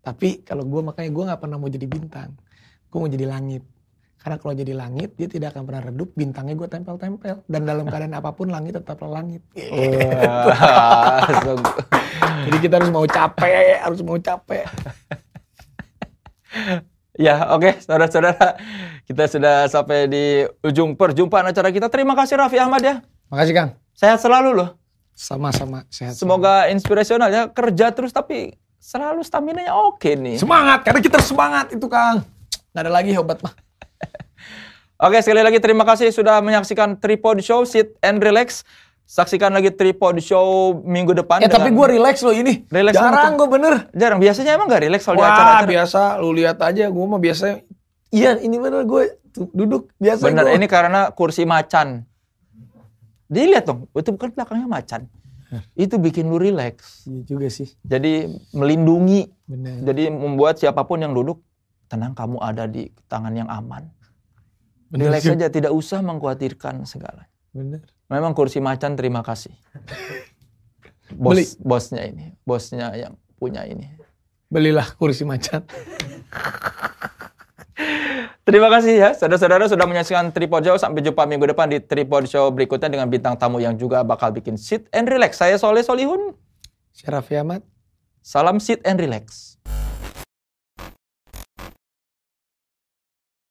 [0.01, 2.33] Tapi kalau gue makanya gue nggak pernah mau jadi bintang.
[2.89, 3.61] Gue mau jadi langit.
[4.19, 6.09] Karena kalau jadi langit dia tidak akan pernah redup.
[6.17, 7.45] Bintangnya gue tempel-tempel.
[7.45, 9.45] Dan dalam keadaan apa pun langit tetaplah langit.
[11.45, 11.77] Sungguh.
[12.49, 14.65] Jadi kita harus mau capek, harus mau capek.
[17.13, 18.57] ya oke saudara-saudara.
[19.05, 20.23] Kita sudah sampai di
[20.65, 21.91] ujung perjumpaan acara kita.
[21.91, 22.95] Terima kasih Raffi Ahmad ya.
[23.29, 23.69] Makasih Kang.
[23.93, 24.78] Sehat selalu loh.
[25.19, 26.15] Sama-sama sehat.
[26.15, 27.51] Semoga inspirasional ya.
[27.51, 30.39] Kerja terus tapi selalu stamina-nya oke nih.
[30.39, 32.23] Semangat, karena kita semangat itu Kang.
[32.71, 33.51] Nggak ada lagi obat mah.
[34.99, 38.63] Oke, sekali lagi terima kasih sudah menyaksikan Tripod Show Sit and Relax.
[39.03, 41.39] Saksikan lagi Tripod Show minggu depan.
[41.39, 42.67] Ya tapi gue relax loh ini.
[42.67, 43.73] Relax Jarang gue bener.
[43.91, 44.19] jarang.
[44.19, 45.67] Biasanya emang gak relax kalau di Wah acara-acara.
[45.71, 46.85] biasa, lu lihat aja.
[46.87, 47.63] Gue mah biasa.
[48.11, 49.03] Iya ini bener gue
[49.53, 50.55] duduk biasa Bener, gua.
[50.57, 52.03] ini karena kursi macan.
[53.29, 55.01] Dilihat dong, itu bukan belakangnya macan.
[55.73, 57.05] Itu bikin lu relax.
[57.09, 57.69] Iya juga sih.
[57.81, 59.29] Jadi melindungi.
[59.49, 59.81] Bener.
[59.85, 61.41] Jadi membuat siapa pun yang duduk,
[61.89, 63.89] tenang kamu ada di tangan yang aman.
[64.89, 67.29] Bener Relax saja, tidak usah mengkhawatirkan segala.
[67.53, 67.85] Bener.
[68.09, 69.53] Memang kursi macan terima kasih.
[71.09, 71.45] Bos, Beli.
[71.65, 73.89] bosnya ini, bosnya yang punya ini.
[74.45, 75.65] Belilah kursi macan.
[78.43, 80.75] Terima kasih ya, saudara-saudara sudah menyaksikan Tripod Show.
[80.81, 84.57] Sampai jumpa minggu depan di Tripod Show berikutnya dengan bintang tamu yang juga bakal bikin
[84.57, 85.37] sit and relax.
[85.37, 86.33] Saya Soleh Solihun.
[86.91, 87.61] Syarafi Ahmad.
[88.19, 89.48] Salam sit and relax.